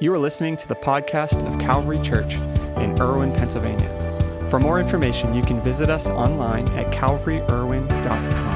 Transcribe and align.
You 0.00 0.12
are 0.12 0.18
listening 0.18 0.56
to 0.56 0.66
the 0.66 0.74
podcast 0.74 1.46
of 1.46 1.56
Calvary 1.60 2.00
Church 2.00 2.34
in 2.34 3.00
Irwin, 3.00 3.32
Pennsylvania. 3.32 4.48
For 4.48 4.58
more 4.58 4.80
information, 4.80 5.34
you 5.34 5.42
can 5.42 5.60
visit 5.60 5.88
us 5.88 6.08
online 6.08 6.68
at 6.70 6.92
calvaryirwin.com. 6.92 8.53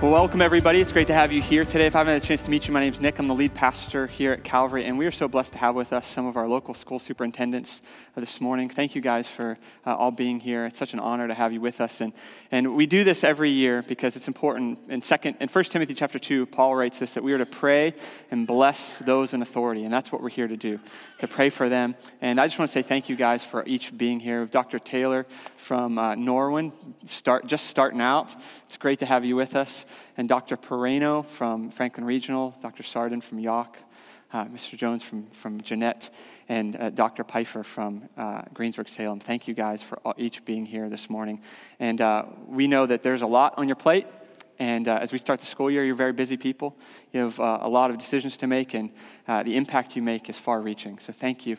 Well, 0.00 0.12
welcome 0.12 0.40
everybody. 0.40 0.80
It's 0.80 0.92
great 0.92 1.08
to 1.08 1.12
have 1.12 1.32
you 1.32 1.42
here 1.42 1.64
today. 1.64 1.88
If 1.88 1.96
I 1.96 1.98
haven't 1.98 2.14
had 2.14 2.22
a 2.22 2.24
chance 2.24 2.42
to 2.42 2.50
meet 2.50 2.68
you, 2.68 2.72
my 2.72 2.78
name 2.78 2.92
is 2.92 3.00
Nick. 3.00 3.18
I'm 3.18 3.26
the 3.26 3.34
lead 3.34 3.52
pastor 3.52 4.06
here 4.06 4.32
at 4.32 4.44
Calvary, 4.44 4.84
and 4.84 4.96
we 4.96 5.06
are 5.06 5.10
so 5.10 5.26
blessed 5.26 5.54
to 5.54 5.58
have 5.58 5.74
with 5.74 5.92
us 5.92 6.06
some 6.06 6.24
of 6.24 6.36
our 6.36 6.46
local 6.46 6.72
school 6.72 7.00
superintendents 7.00 7.82
uh, 8.16 8.20
this 8.20 8.40
morning. 8.40 8.68
Thank 8.68 8.94
you 8.94 9.00
guys 9.00 9.26
for 9.26 9.58
uh, 9.84 9.96
all 9.96 10.12
being 10.12 10.38
here. 10.38 10.66
It's 10.66 10.78
such 10.78 10.92
an 10.92 11.00
honor 11.00 11.26
to 11.26 11.34
have 11.34 11.52
you 11.52 11.60
with 11.60 11.80
us, 11.80 12.00
and 12.00 12.12
and 12.52 12.76
we 12.76 12.86
do 12.86 13.02
this 13.02 13.24
every 13.24 13.50
year 13.50 13.82
because 13.82 14.14
it's 14.14 14.28
important. 14.28 14.78
In 14.88 15.02
second, 15.02 15.38
in 15.40 15.48
1 15.48 15.64
Timothy 15.64 15.94
chapter 15.94 16.20
two, 16.20 16.46
Paul 16.46 16.76
writes 16.76 17.00
this 17.00 17.14
that 17.14 17.24
we 17.24 17.32
are 17.32 17.38
to 17.38 17.46
pray 17.46 17.92
and 18.30 18.46
bless 18.46 18.98
those 18.98 19.32
in 19.32 19.42
authority, 19.42 19.82
and 19.82 19.92
that's 19.92 20.12
what 20.12 20.22
we're 20.22 20.28
here 20.28 20.46
to 20.46 20.56
do, 20.56 20.78
to 21.18 21.26
pray 21.26 21.50
for 21.50 21.68
them. 21.68 21.96
And 22.20 22.40
I 22.40 22.46
just 22.46 22.56
want 22.56 22.68
to 22.68 22.72
say 22.72 22.82
thank 22.82 23.08
you 23.08 23.16
guys 23.16 23.42
for 23.42 23.66
each 23.66 23.98
being 23.98 24.20
here. 24.20 24.42
With 24.42 24.52
Dr. 24.52 24.78
Taylor 24.78 25.26
from 25.56 25.98
uh, 25.98 26.14
Norwin, 26.14 26.70
start 27.06 27.48
just 27.48 27.66
starting 27.66 28.00
out. 28.00 28.36
It's 28.66 28.76
great 28.76 29.00
to 29.00 29.06
have 29.06 29.24
you 29.24 29.34
with 29.34 29.56
us 29.56 29.86
and 30.16 30.28
Dr. 30.28 30.56
Piraino 30.56 31.24
from 31.24 31.70
Franklin 31.70 32.06
Regional, 32.06 32.54
Dr. 32.62 32.82
Sardon 32.82 33.20
from 33.20 33.38
Yough, 33.38 33.66
uh, 34.32 34.44
Mr. 34.46 34.76
Jones 34.76 35.02
from, 35.02 35.26
from 35.30 35.60
Jeannette, 35.60 36.10
and 36.48 36.76
uh, 36.76 36.90
Dr. 36.90 37.24
Pfeiffer 37.24 37.62
from 37.62 38.08
uh, 38.16 38.42
Greensburg 38.52 38.88
Salem. 38.88 39.20
Thank 39.20 39.48
you 39.48 39.54
guys 39.54 39.82
for 39.82 39.98
all, 40.04 40.14
each 40.16 40.44
being 40.44 40.66
here 40.66 40.88
this 40.88 41.08
morning. 41.08 41.40
And 41.80 42.00
uh, 42.00 42.24
we 42.46 42.66
know 42.66 42.86
that 42.86 43.02
there's 43.02 43.22
a 43.22 43.26
lot 43.26 43.54
on 43.56 43.68
your 43.68 43.76
plate. 43.76 44.06
And 44.58 44.88
uh, 44.88 44.98
as 45.00 45.12
we 45.12 45.18
start 45.18 45.40
the 45.40 45.46
school 45.46 45.70
year, 45.70 45.84
you're 45.84 45.94
very 45.94 46.12
busy 46.12 46.36
people. 46.36 46.76
You 47.12 47.20
have 47.20 47.38
uh, 47.38 47.58
a 47.62 47.68
lot 47.68 47.90
of 47.90 47.98
decisions 47.98 48.36
to 48.38 48.48
make, 48.48 48.74
and 48.74 48.90
the 49.26 49.56
impact 49.56 49.94
you 49.94 50.02
make 50.02 50.28
is 50.28 50.36
far 50.38 50.60
reaching. 50.60 50.98
So 50.98 51.12
thank 51.12 51.46
you 51.46 51.56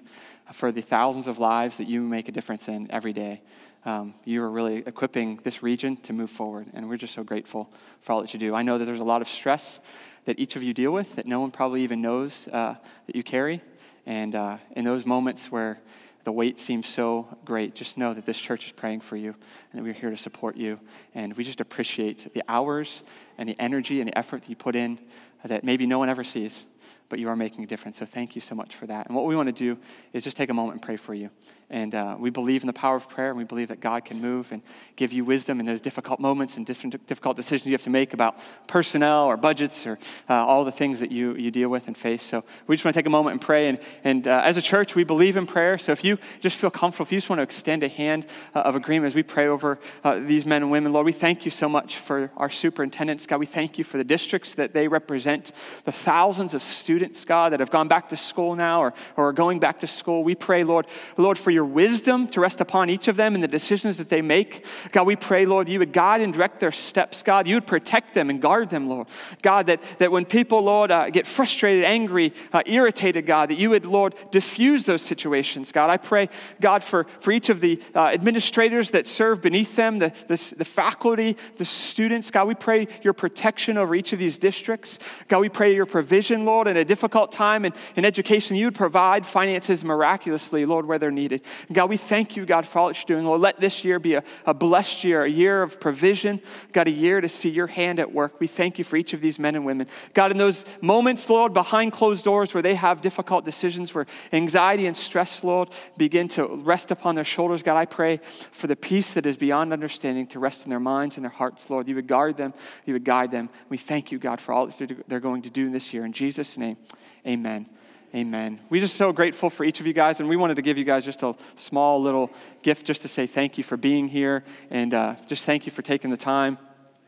for 0.51 0.71
the 0.71 0.81
thousands 0.81 1.27
of 1.27 1.39
lives 1.39 1.77
that 1.77 1.87
you 1.87 2.01
make 2.01 2.27
a 2.27 2.31
difference 2.31 2.67
in 2.67 2.91
every 2.91 3.13
day 3.13 3.41
um, 3.85 4.13
you 4.25 4.43
are 4.43 4.49
really 4.49 4.77
equipping 4.85 5.39
this 5.43 5.63
region 5.63 5.97
to 5.97 6.13
move 6.13 6.29
forward. 6.29 6.67
And 6.73 6.89
we're 6.89 6.97
just 6.97 7.13
so 7.13 7.23
grateful 7.23 7.69
for 8.01 8.13
all 8.13 8.21
that 8.21 8.33
you 8.33 8.39
do. 8.39 8.53
I 8.55 8.61
know 8.61 8.77
that 8.77 8.85
there's 8.85 8.99
a 8.99 9.05
lot 9.05 9.21
of 9.21 9.27
stress 9.27 9.79
that 10.25 10.39
each 10.39 10.55
of 10.55 10.63
you 10.63 10.73
deal 10.73 10.91
with 10.91 11.15
that 11.15 11.25
no 11.25 11.39
one 11.39 11.51
probably 11.51 11.81
even 11.81 12.01
knows 12.01 12.47
uh, 12.49 12.75
that 13.07 13.15
you 13.15 13.23
carry. 13.23 13.61
And 14.05 14.35
uh, 14.35 14.57
in 14.75 14.85
those 14.85 15.05
moments 15.05 15.51
where 15.51 15.79
the 16.25 16.31
weight 16.31 16.59
seems 16.59 16.87
so 16.87 17.37
great, 17.45 17.73
just 17.73 17.97
know 17.97 18.13
that 18.13 18.25
this 18.25 18.37
church 18.37 18.65
is 18.65 18.71
praying 18.71 19.01
for 19.01 19.15
you 19.15 19.33
and 19.71 19.79
that 19.79 19.83
we're 19.83 19.93
here 19.93 20.09
to 20.09 20.17
support 20.17 20.57
you. 20.57 20.79
And 21.15 21.35
we 21.35 21.43
just 21.43 21.61
appreciate 21.61 22.33
the 22.33 22.43
hours 22.47 23.03
and 23.37 23.47
the 23.47 23.55
energy 23.59 24.01
and 24.01 24.09
the 24.09 24.17
effort 24.17 24.43
that 24.43 24.49
you 24.49 24.55
put 24.55 24.75
in 24.75 24.99
that 25.45 25.63
maybe 25.63 25.85
no 25.85 25.97
one 25.97 26.09
ever 26.09 26.23
sees, 26.23 26.67
but 27.07 27.17
you 27.17 27.29
are 27.29 27.35
making 27.35 27.63
a 27.63 27.67
difference. 27.67 27.97
So 27.99 28.05
thank 28.05 28.35
you 28.35 28.41
so 28.41 28.55
much 28.55 28.75
for 28.75 28.85
that. 28.87 29.07
And 29.07 29.15
what 29.15 29.25
we 29.25 29.35
want 29.35 29.47
to 29.47 29.53
do 29.53 29.79
is 30.11 30.23
just 30.23 30.35
take 30.35 30.49
a 30.49 30.53
moment 30.53 30.73
and 30.73 30.81
pray 30.81 30.97
for 30.97 31.13
you. 31.13 31.29
And 31.71 31.93
uh, 31.93 32.15
we 32.17 32.31
believe 32.31 32.63
in 32.63 32.67
the 32.67 32.73
power 32.73 32.95
of 32.95 33.07
prayer, 33.07 33.29
and 33.29 33.37
we 33.37 33.43
believe 33.43 33.67
that 33.67 33.79
God 33.79 34.03
can 34.03 34.19
move 34.19 34.51
and 34.51 34.63
give 34.95 35.13
you 35.13 35.23
wisdom 35.23 35.59
in 35.59 35.67
those 35.67 35.81
difficult 35.81 36.19
moments 36.19 36.57
and 36.57 36.65
different 36.65 37.05
difficult 37.05 37.35
decisions 37.35 37.67
you 37.67 37.73
have 37.73 37.83
to 37.83 37.91
make 37.91 38.13
about 38.13 38.39
personnel 38.67 39.25
or 39.25 39.37
budgets 39.37 39.85
or 39.85 39.99
uh, 40.29 40.33
all 40.33 40.65
the 40.65 40.71
things 40.71 40.99
that 40.99 41.11
you, 41.11 41.35
you 41.35 41.51
deal 41.51 41.69
with 41.69 41.87
and 41.87 41.95
face. 41.95 42.23
So 42.23 42.43
we 42.65 42.75
just 42.75 42.85
want 42.85 42.95
to 42.95 42.99
take 42.99 43.05
a 43.05 43.11
moment 43.11 43.33
and 43.33 43.41
pray. 43.41 43.67
And, 43.67 43.79
and 44.03 44.25
uh, 44.25 44.41
as 44.43 44.57
a 44.57 44.61
church, 44.63 44.95
we 44.95 45.03
believe 45.03 45.37
in 45.37 45.45
prayer. 45.45 45.77
So 45.77 45.91
if 45.91 46.03
you 46.03 46.17
just 46.39 46.57
feel 46.57 46.71
comfortable, 46.71 47.05
if 47.05 47.11
you 47.11 47.17
just 47.17 47.29
want 47.29 47.39
to 47.39 47.43
extend 47.43 47.83
a 47.83 47.87
hand 47.87 48.25
uh, 48.55 48.61
of 48.61 48.75
agreement 48.75 49.11
as 49.11 49.15
we 49.15 49.23
pray 49.23 49.47
over 49.47 49.77
uh, 50.03 50.19
these 50.19 50.45
men 50.45 50.63
and 50.63 50.71
women, 50.71 50.91
Lord, 50.91 51.05
we 51.05 51.11
thank 51.11 51.45
you 51.45 51.51
so 51.51 51.69
much 51.69 51.97
for 51.97 52.31
our 52.35 52.49
superintendents. 52.49 53.27
God, 53.27 53.39
we 53.39 53.45
thank 53.45 53.77
you 53.77 53.83
for 53.83 53.97
the 53.97 54.03
districts 54.03 54.53
that 54.55 54.73
they 54.73 54.87
represent, 54.87 55.51
the 55.85 55.91
thousands 55.91 56.55
of 56.55 56.63
students, 56.63 57.25
God, 57.25 57.53
that 57.53 57.59
have 57.59 57.69
gone 57.69 57.87
back 57.87 58.09
to 58.09 58.17
school 58.17 58.55
now 58.55 58.81
or, 58.81 58.93
or 59.15 59.29
are 59.29 59.33
going 59.33 59.59
back 59.59 59.79
to 59.81 59.87
school. 59.87 60.23
We 60.23 60.33
pray, 60.33 60.63
Lord, 60.63 60.87
Lord, 61.15 61.37
for 61.37 61.51
your 61.51 61.58
your 61.59 61.65
wisdom 61.65 62.25
to 62.29 62.39
rest 62.39 62.61
upon 62.61 62.89
each 62.89 63.09
of 63.09 63.17
them 63.17 63.35
in 63.35 63.41
the 63.41 63.47
decisions 63.47 63.97
that 63.97 64.07
they 64.07 64.21
make. 64.21 64.65
God, 64.93 65.05
we 65.05 65.17
pray, 65.17 65.45
Lord, 65.45 65.67
you 65.67 65.79
would 65.79 65.91
guide 65.91 66.21
and 66.21 66.33
direct 66.33 66.61
their 66.61 66.71
steps, 66.71 67.21
God. 67.21 67.49
You 67.49 67.55
would 67.57 67.67
protect 67.67 68.13
them 68.13 68.29
and 68.29 68.41
guard 68.41 68.69
them, 68.69 68.87
Lord. 68.87 69.07
God, 69.41 69.67
that, 69.67 69.83
that 69.97 70.09
when 70.09 70.23
people, 70.23 70.61
Lord, 70.61 70.89
uh, 70.89 71.09
get 71.09 71.27
frustrated, 71.27 71.83
angry, 71.83 72.33
uh, 72.53 72.63
irritated, 72.65 73.25
God, 73.25 73.49
that 73.49 73.57
you 73.57 73.71
would, 73.71 73.85
Lord, 73.85 74.15
diffuse 74.31 74.85
those 74.85 75.01
situations, 75.01 75.73
God. 75.73 75.89
I 75.89 75.97
pray, 75.97 76.29
God, 76.61 76.81
for, 76.81 77.03
for 77.19 77.33
each 77.33 77.49
of 77.49 77.59
the 77.59 77.83
uh, 77.93 78.05
administrators 78.05 78.91
that 78.91 79.05
serve 79.05 79.41
beneath 79.41 79.75
them, 79.75 79.99
the, 79.99 80.13
the, 80.29 80.53
the 80.59 80.65
faculty, 80.65 81.35
the 81.57 81.65
students, 81.65 82.31
God, 82.31 82.47
we 82.47 82.55
pray 82.55 82.87
your 83.01 83.11
protection 83.11 83.77
over 83.77 83.95
each 83.95 84.13
of 84.13 84.19
these 84.19 84.37
districts. 84.37 84.97
God, 85.27 85.39
we 85.39 85.49
pray 85.49 85.75
your 85.75 85.85
provision, 85.85 86.45
Lord, 86.45 86.69
in 86.69 86.77
a 86.77 86.85
difficult 86.85 87.33
time 87.33 87.65
in, 87.65 87.73
in 87.97 88.05
education, 88.05 88.55
you 88.55 88.67
would 88.67 88.75
provide 88.75 89.27
finances 89.27 89.83
miraculously, 89.83 90.65
Lord, 90.65 90.85
where 90.85 90.97
they're 90.97 91.11
needed. 91.11 91.41
God, 91.71 91.89
we 91.89 91.97
thank 91.97 92.35
you, 92.35 92.45
God, 92.45 92.65
for 92.65 92.79
all 92.79 92.87
that 92.87 92.97
you're 92.97 93.17
doing. 93.17 93.25
Lord, 93.25 93.41
let 93.41 93.59
this 93.59 93.83
year 93.83 93.99
be 93.99 94.15
a, 94.15 94.23
a 94.45 94.53
blessed 94.53 95.03
year, 95.03 95.23
a 95.23 95.29
year 95.29 95.61
of 95.61 95.79
provision. 95.79 96.41
God, 96.71 96.87
a 96.87 96.91
year 96.91 97.21
to 97.21 97.29
see 97.29 97.49
your 97.49 97.67
hand 97.67 97.99
at 97.99 98.13
work. 98.13 98.39
We 98.39 98.47
thank 98.47 98.77
you 98.77 98.83
for 98.83 98.97
each 98.97 99.13
of 99.13 99.21
these 99.21 99.39
men 99.39 99.55
and 99.55 99.65
women. 99.65 99.87
God, 100.13 100.31
in 100.31 100.37
those 100.37 100.65
moments, 100.81 101.29
Lord, 101.29 101.53
behind 101.53 101.91
closed 101.91 102.23
doors 102.23 102.53
where 102.53 102.63
they 102.63 102.75
have 102.75 103.01
difficult 103.01 103.45
decisions, 103.45 103.93
where 103.93 104.05
anxiety 104.33 104.85
and 104.85 104.95
stress, 104.95 105.43
Lord, 105.43 105.69
begin 105.97 106.27
to 106.29 106.45
rest 106.45 106.91
upon 106.91 107.15
their 107.15 107.23
shoulders, 107.23 107.63
God, 107.63 107.77
I 107.77 107.85
pray 107.85 108.19
for 108.51 108.67
the 108.67 108.75
peace 108.75 109.13
that 109.13 109.25
is 109.25 109.37
beyond 109.37 109.73
understanding 109.73 110.27
to 110.27 110.39
rest 110.39 110.63
in 110.63 110.69
their 110.69 110.79
minds 110.79 111.17
and 111.17 111.23
their 111.23 111.31
hearts, 111.31 111.69
Lord. 111.69 111.87
You 111.87 111.95
would 111.95 112.07
guard 112.07 112.37
them, 112.37 112.53
you 112.85 112.93
would 112.93 113.05
guide 113.05 113.31
them. 113.31 113.49
We 113.69 113.77
thank 113.77 114.11
you, 114.11 114.19
God, 114.19 114.41
for 114.41 114.53
all 114.53 114.67
that 114.67 115.03
they're 115.07 115.19
going 115.19 115.43
to 115.43 115.49
do 115.49 115.69
this 115.69 115.93
year. 115.93 116.05
In 116.05 116.13
Jesus' 116.13 116.57
name, 116.57 116.77
amen. 117.25 117.67
Amen. 118.15 118.59
We're 118.71 118.81
just 118.81 118.95
so 118.95 119.11
grateful 119.11 119.51
for 119.51 119.63
each 119.63 119.79
of 119.79 119.85
you 119.85 119.93
guys, 119.93 120.19
and 120.19 120.27
we 120.27 120.35
wanted 120.35 120.55
to 120.55 120.63
give 120.63 120.79
you 120.79 120.83
guys 120.83 121.05
just 121.05 121.21
a 121.21 121.35
small 121.55 122.01
little 122.01 122.31
gift 122.63 122.87
just 122.87 123.03
to 123.03 123.07
say 123.07 123.27
thank 123.27 123.59
you 123.59 123.63
for 123.63 123.77
being 123.77 124.07
here 124.07 124.43
and 124.71 124.95
uh, 124.95 125.15
just 125.27 125.45
thank 125.45 125.67
you 125.67 125.71
for 125.71 125.83
taking 125.83 126.09
the 126.09 126.17
time. 126.17 126.57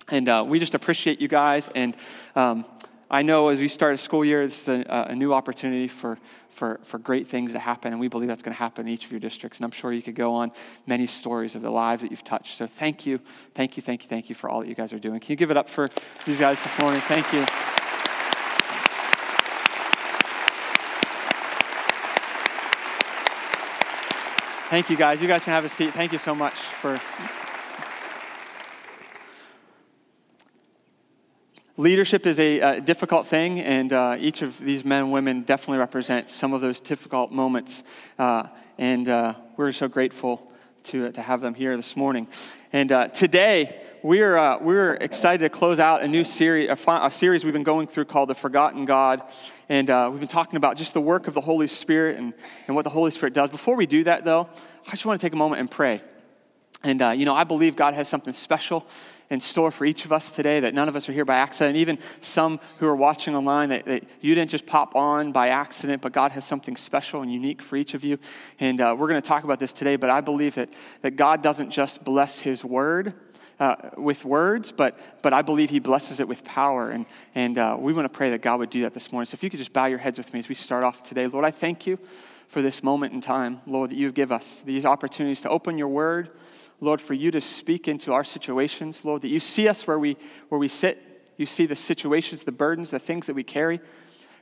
And 0.09 0.29
uh, 0.29 0.45
we 0.47 0.59
just 0.59 0.75
appreciate 0.75 1.19
you 1.19 1.27
guys. 1.27 1.69
And 1.73 1.95
um, 2.35 2.65
I 3.09 3.23
know 3.23 3.47
as 3.47 3.59
we 3.59 3.67
start 3.67 3.95
a 3.95 3.97
school 3.97 4.23
year, 4.23 4.45
this 4.45 4.61
is 4.61 4.67
a, 4.67 5.07
a, 5.09 5.15
new 5.15 5.33
opportunity 5.33 5.87
for, 5.87 6.19
for, 6.49 6.79
for 6.83 6.99
great 6.99 7.27
things 7.27 7.51
to 7.53 7.59
happen, 7.59 7.93
and 7.93 7.99
we 7.99 8.07
believe 8.07 8.27
that's 8.27 8.43
going 8.43 8.53
to 8.53 8.59
happen 8.59 8.87
in 8.87 8.93
each 8.93 9.05
of 9.05 9.11
your 9.11 9.19
districts. 9.19 9.57
And 9.57 9.65
I'm 9.65 9.71
sure 9.71 9.91
you 9.91 10.03
could 10.03 10.15
go 10.15 10.35
on 10.35 10.51
many 10.85 11.07
stories 11.07 11.55
of 11.55 11.63
the 11.63 11.71
lives 11.71 12.03
that 12.03 12.11
you've 12.11 12.23
touched. 12.23 12.57
So 12.57 12.67
thank 12.67 13.07
you, 13.07 13.19
thank 13.55 13.75
you, 13.75 13.81
thank 13.81 14.03
you, 14.03 14.07
thank 14.07 14.29
you 14.29 14.35
for 14.35 14.51
all 14.51 14.59
that 14.59 14.67
you 14.67 14.75
guys 14.75 14.93
are 14.93 14.99
doing. 14.99 15.19
Can 15.19 15.31
you 15.31 15.37
give 15.37 15.49
it 15.49 15.57
up 15.57 15.67
for 15.67 15.89
these 16.27 16.39
guys 16.39 16.61
this 16.61 16.79
morning? 16.79 17.01
Thank 17.01 17.33
you. 17.33 17.80
Thank 24.71 24.89
you, 24.89 24.95
guys. 24.95 25.21
You 25.21 25.27
guys 25.27 25.43
can 25.43 25.51
have 25.51 25.65
a 25.65 25.69
seat. 25.69 25.91
Thank 25.91 26.13
you 26.13 26.17
so 26.17 26.33
much 26.33 26.53
for. 26.53 26.97
Leadership 31.75 32.25
is 32.25 32.39
a, 32.39 32.59
a 32.59 32.79
difficult 32.79 33.27
thing, 33.27 33.59
and 33.59 33.91
uh, 33.91 34.15
each 34.17 34.41
of 34.41 34.57
these 34.59 34.85
men 34.85 35.03
and 35.03 35.11
women 35.11 35.41
definitely 35.41 35.79
represent 35.79 36.29
some 36.29 36.53
of 36.53 36.61
those 36.61 36.79
difficult 36.79 37.33
moments. 37.33 37.83
Uh, 38.17 38.43
and 38.77 39.09
uh, 39.09 39.33
we're 39.57 39.73
so 39.73 39.89
grateful 39.89 40.49
to, 40.83 41.11
to 41.11 41.21
have 41.21 41.41
them 41.41 41.53
here 41.53 41.75
this 41.75 41.97
morning. 41.97 42.29
And 42.71 42.93
uh, 42.93 43.09
today, 43.09 43.81
we're, 44.03 44.35
uh, 44.35 44.57
we're 44.59 44.95
excited 44.95 45.43
to 45.43 45.49
close 45.49 45.79
out 45.79 46.01
a 46.01 46.07
new 46.07 46.23
series, 46.23 46.69
a, 46.69 46.91
a, 46.91 47.11
series 47.11 47.43
we've 47.43 47.53
been 47.53 47.63
going 47.63 47.87
through 47.87 48.05
called 48.05 48.29
The 48.29 48.35
Forgotten 48.35 48.85
God. 48.85 49.21
And 49.69 49.89
uh, 49.89 50.09
we've 50.11 50.19
been 50.19 50.27
talking 50.27 50.57
about 50.57 50.77
just 50.77 50.93
the 50.93 51.01
work 51.01 51.27
of 51.27 51.33
the 51.33 51.41
Holy 51.41 51.67
Spirit 51.67 52.17
and, 52.17 52.33
and 52.67 52.75
what 52.75 52.83
the 52.83 52.89
Holy 52.89 53.11
Spirit 53.11 53.33
does. 53.33 53.49
Before 53.49 53.75
we 53.75 53.85
do 53.85 54.03
that, 54.05 54.25
though, 54.25 54.49
I 54.87 54.91
just 54.91 55.05
want 55.05 55.21
to 55.21 55.25
take 55.25 55.33
a 55.33 55.37
moment 55.37 55.59
and 55.59 55.69
pray. 55.69 56.01
And, 56.83 57.01
uh, 57.01 57.09
you 57.11 57.25
know, 57.25 57.35
I 57.35 57.43
believe 57.43 57.75
God 57.75 57.93
has 57.93 58.07
something 58.07 58.33
special 58.33 58.87
in 59.29 59.39
store 59.39 59.71
for 59.71 59.85
each 59.85 60.03
of 60.03 60.11
us 60.11 60.31
today, 60.31 60.59
that 60.59 60.73
none 60.73 60.89
of 60.89 60.95
us 60.95 61.07
are 61.07 61.13
here 61.13 61.23
by 61.23 61.37
accident. 61.37 61.77
Even 61.77 61.99
some 62.19 62.59
who 62.79 62.87
are 62.87 62.95
watching 62.95 63.35
online, 63.35 63.69
that, 63.69 63.85
that 63.85 64.03
you 64.19 64.33
didn't 64.33 64.49
just 64.49 64.65
pop 64.65 64.95
on 64.95 65.31
by 65.31 65.49
accident, 65.49 66.01
but 66.01 66.11
God 66.11 66.31
has 66.31 66.43
something 66.43 66.75
special 66.75 67.21
and 67.21 67.31
unique 67.31 67.61
for 67.61 67.77
each 67.77 67.93
of 67.93 68.03
you. 68.03 68.17
And 68.59 68.81
uh, 68.81 68.95
we're 68.97 69.07
going 69.07 69.21
to 69.21 69.27
talk 69.27 69.43
about 69.43 69.59
this 69.59 69.71
today, 69.71 69.95
but 69.95 70.09
I 70.09 70.21
believe 70.21 70.55
that, 70.55 70.69
that 71.01 71.15
God 71.15 71.43
doesn't 71.43 71.69
just 71.69 72.03
bless 72.03 72.39
His 72.39 72.65
word, 72.65 73.13
uh, 73.61 73.75
with 73.95 74.25
words, 74.25 74.71
but, 74.71 74.97
but 75.21 75.33
I 75.33 75.43
believe 75.43 75.69
he 75.69 75.77
blesses 75.77 76.19
it 76.19 76.27
with 76.27 76.43
power. 76.43 76.89
And, 76.89 77.05
and 77.35 77.59
uh, 77.59 77.77
we 77.79 77.93
want 77.93 78.05
to 78.05 78.09
pray 78.09 78.31
that 78.31 78.41
God 78.41 78.57
would 78.57 78.71
do 78.71 78.81
that 78.81 78.95
this 78.95 79.11
morning. 79.11 79.27
So 79.27 79.35
if 79.35 79.43
you 79.43 79.51
could 79.51 79.59
just 79.59 79.71
bow 79.71 79.85
your 79.85 79.99
heads 79.99 80.17
with 80.17 80.33
me 80.33 80.39
as 80.39 80.49
we 80.49 80.55
start 80.55 80.83
off 80.83 81.03
today. 81.03 81.27
Lord, 81.27 81.45
I 81.45 81.51
thank 81.51 81.85
you 81.85 81.99
for 82.47 82.63
this 82.63 82.81
moment 82.81 83.13
in 83.13 83.21
time, 83.21 83.61
Lord, 83.67 83.91
that 83.91 83.97
you 83.97 84.11
give 84.11 84.31
us 84.31 84.63
these 84.65 84.83
opportunities 84.83 85.41
to 85.41 85.49
open 85.49 85.77
your 85.77 85.89
word. 85.89 86.31
Lord, 86.79 86.99
for 86.99 87.13
you 87.13 87.29
to 87.29 87.39
speak 87.39 87.87
into 87.87 88.11
our 88.11 88.23
situations, 88.23 89.05
Lord, 89.05 89.21
that 89.21 89.27
you 89.27 89.39
see 89.39 89.67
us 89.67 89.85
where 89.85 89.99
we, 89.99 90.17
where 90.49 90.57
we 90.57 90.67
sit. 90.67 90.99
You 91.37 91.45
see 91.45 91.67
the 91.67 91.75
situations, 91.75 92.43
the 92.43 92.51
burdens, 92.51 92.89
the 92.89 92.97
things 92.97 93.27
that 93.27 93.35
we 93.35 93.43
carry. 93.43 93.79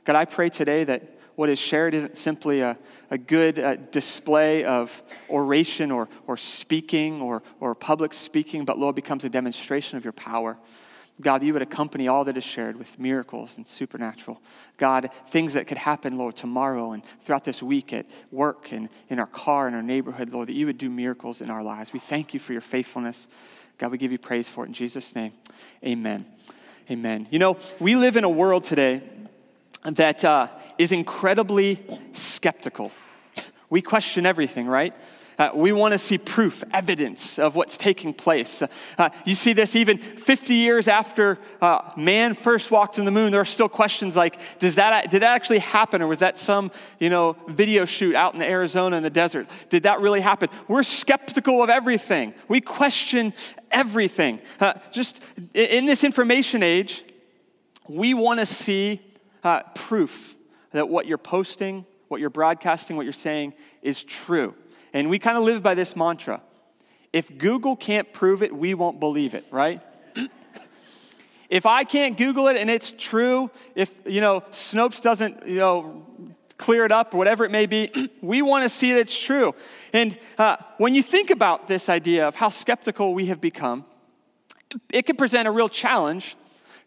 God, 0.06 0.16
I 0.16 0.24
pray 0.24 0.48
today 0.48 0.84
that 0.84 1.19
what 1.36 1.48
is 1.48 1.58
shared 1.58 1.94
isn't 1.94 2.16
simply 2.16 2.60
a, 2.60 2.76
a 3.10 3.18
good 3.18 3.58
uh, 3.58 3.76
display 3.76 4.64
of 4.64 5.02
oration 5.28 5.90
or, 5.90 6.08
or 6.26 6.36
speaking 6.36 7.20
or, 7.20 7.42
or 7.60 7.74
public 7.74 8.12
speaking, 8.12 8.64
but 8.64 8.78
Lord, 8.78 8.94
becomes 8.94 9.24
a 9.24 9.28
demonstration 9.28 9.96
of 9.96 10.04
your 10.04 10.12
power. 10.12 10.58
God, 11.20 11.42
you 11.42 11.52
would 11.52 11.62
accompany 11.62 12.08
all 12.08 12.24
that 12.24 12.36
is 12.36 12.44
shared 12.44 12.76
with 12.76 12.98
miracles 12.98 13.56
and 13.56 13.66
supernatural. 13.66 14.40
God, 14.78 15.10
things 15.28 15.52
that 15.52 15.66
could 15.66 15.76
happen, 15.76 16.16
Lord, 16.16 16.34
tomorrow 16.36 16.92
and 16.92 17.02
throughout 17.22 17.44
this 17.44 17.62
week 17.62 17.92
at 17.92 18.06
work 18.30 18.72
and 18.72 18.88
in 19.08 19.18
our 19.18 19.26
car, 19.26 19.68
in 19.68 19.74
our 19.74 19.82
neighborhood, 19.82 20.30
Lord, 20.30 20.48
that 20.48 20.54
you 20.54 20.66
would 20.66 20.78
do 20.78 20.88
miracles 20.88 21.40
in 21.40 21.50
our 21.50 21.62
lives. 21.62 21.92
We 21.92 21.98
thank 21.98 22.32
you 22.32 22.40
for 22.40 22.52
your 22.52 22.62
faithfulness. 22.62 23.26
God, 23.76 23.90
we 23.90 23.98
give 23.98 24.12
you 24.12 24.18
praise 24.18 24.48
for 24.48 24.64
it 24.64 24.68
in 24.68 24.74
Jesus' 24.74 25.14
name. 25.14 25.32
Amen. 25.84 26.24
Amen. 26.90 27.26
You 27.30 27.38
know, 27.38 27.56
we 27.78 27.96
live 27.96 28.16
in 28.16 28.24
a 28.24 28.28
world 28.28 28.64
today 28.64 29.02
that 29.84 30.24
uh, 30.24 30.48
is 30.78 30.92
incredibly 30.92 31.82
skeptical. 32.12 32.92
We 33.68 33.82
question 33.82 34.26
everything, 34.26 34.66
right? 34.66 34.94
Uh, 35.40 35.50
we 35.54 35.72
want 35.72 35.92
to 35.92 35.98
see 35.98 36.18
proof, 36.18 36.62
evidence 36.70 37.38
of 37.38 37.54
what's 37.54 37.78
taking 37.78 38.12
place. 38.12 38.62
Uh, 38.98 39.08
you 39.24 39.34
see 39.34 39.54
this 39.54 39.74
even 39.74 39.96
50 39.96 40.52
years 40.52 40.86
after 40.86 41.38
uh, 41.62 41.80
man 41.96 42.34
first 42.34 42.70
walked 42.70 42.98
on 42.98 43.06
the 43.06 43.10
moon. 43.10 43.32
There 43.32 43.40
are 43.40 43.46
still 43.46 43.70
questions 43.70 44.14
like, 44.14 44.38
does 44.58 44.74
that, 44.74 45.10
did 45.10 45.22
that 45.22 45.34
actually 45.34 45.60
happen? 45.60 46.02
Or 46.02 46.08
was 46.08 46.18
that 46.18 46.36
some 46.36 46.70
you 46.98 47.08
know, 47.08 47.36
video 47.48 47.86
shoot 47.86 48.14
out 48.14 48.34
in 48.34 48.42
Arizona 48.42 48.98
in 48.98 49.02
the 49.02 49.08
desert? 49.08 49.48
Did 49.70 49.84
that 49.84 50.00
really 50.00 50.20
happen? 50.20 50.50
We're 50.68 50.82
skeptical 50.82 51.62
of 51.62 51.70
everything. 51.70 52.34
We 52.46 52.60
question 52.60 53.32
everything. 53.70 54.40
Uh, 54.60 54.74
just 54.92 55.22
in 55.54 55.86
this 55.86 56.04
information 56.04 56.62
age, 56.62 57.02
we 57.88 58.12
want 58.12 58.40
to 58.40 58.46
see 58.46 59.00
uh, 59.42 59.62
proof 59.74 60.36
that 60.72 60.88
what 60.88 61.06
you're 61.06 61.18
posting, 61.18 61.84
what 62.08 62.20
you're 62.20 62.30
broadcasting, 62.30 62.96
what 62.96 63.04
you're 63.04 63.12
saying 63.12 63.54
is 63.82 64.02
true. 64.02 64.54
And 64.92 65.08
we 65.08 65.18
kind 65.18 65.36
of 65.36 65.44
live 65.44 65.62
by 65.62 65.74
this 65.74 65.96
mantra 65.96 66.42
if 67.12 67.36
Google 67.38 67.76
can't 67.76 68.12
prove 68.12 68.42
it, 68.42 68.54
we 68.54 68.74
won't 68.74 69.00
believe 69.00 69.34
it, 69.34 69.44
right? 69.50 69.80
if 71.50 71.66
I 71.66 71.84
can't 71.84 72.16
Google 72.16 72.48
it 72.48 72.56
and 72.56 72.70
it's 72.70 72.92
true, 72.92 73.50
if, 73.74 73.92
you 74.06 74.20
know, 74.20 74.42
Snopes 74.52 75.02
doesn't, 75.02 75.46
you 75.46 75.56
know, 75.56 76.06
clear 76.56 76.84
it 76.84 76.92
up 76.92 77.14
or 77.14 77.16
whatever 77.16 77.44
it 77.44 77.50
may 77.50 77.66
be, 77.66 78.10
we 78.20 78.42
want 78.42 78.62
to 78.62 78.68
see 78.68 78.92
that 78.92 79.00
it's 79.00 79.18
true. 79.18 79.54
And 79.92 80.16
uh, 80.38 80.56
when 80.78 80.94
you 80.94 81.02
think 81.02 81.30
about 81.30 81.66
this 81.66 81.88
idea 81.88 82.28
of 82.28 82.36
how 82.36 82.48
skeptical 82.48 83.12
we 83.14 83.26
have 83.26 83.40
become, 83.40 83.84
it 84.92 85.04
can 85.04 85.16
present 85.16 85.48
a 85.48 85.50
real 85.50 85.68
challenge 85.68 86.36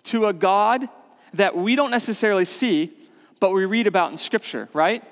to 0.03 0.27
a 0.27 0.33
God 0.33 0.88
that 1.33 1.56
we 1.56 1.75
don't 1.75 1.91
necessarily 1.91 2.45
see, 2.45 2.91
but 3.39 3.51
we 3.51 3.65
read 3.65 3.88
about 3.88 4.12
in 4.12 4.18
Scripture, 4.18 4.69
right? 4.74 5.03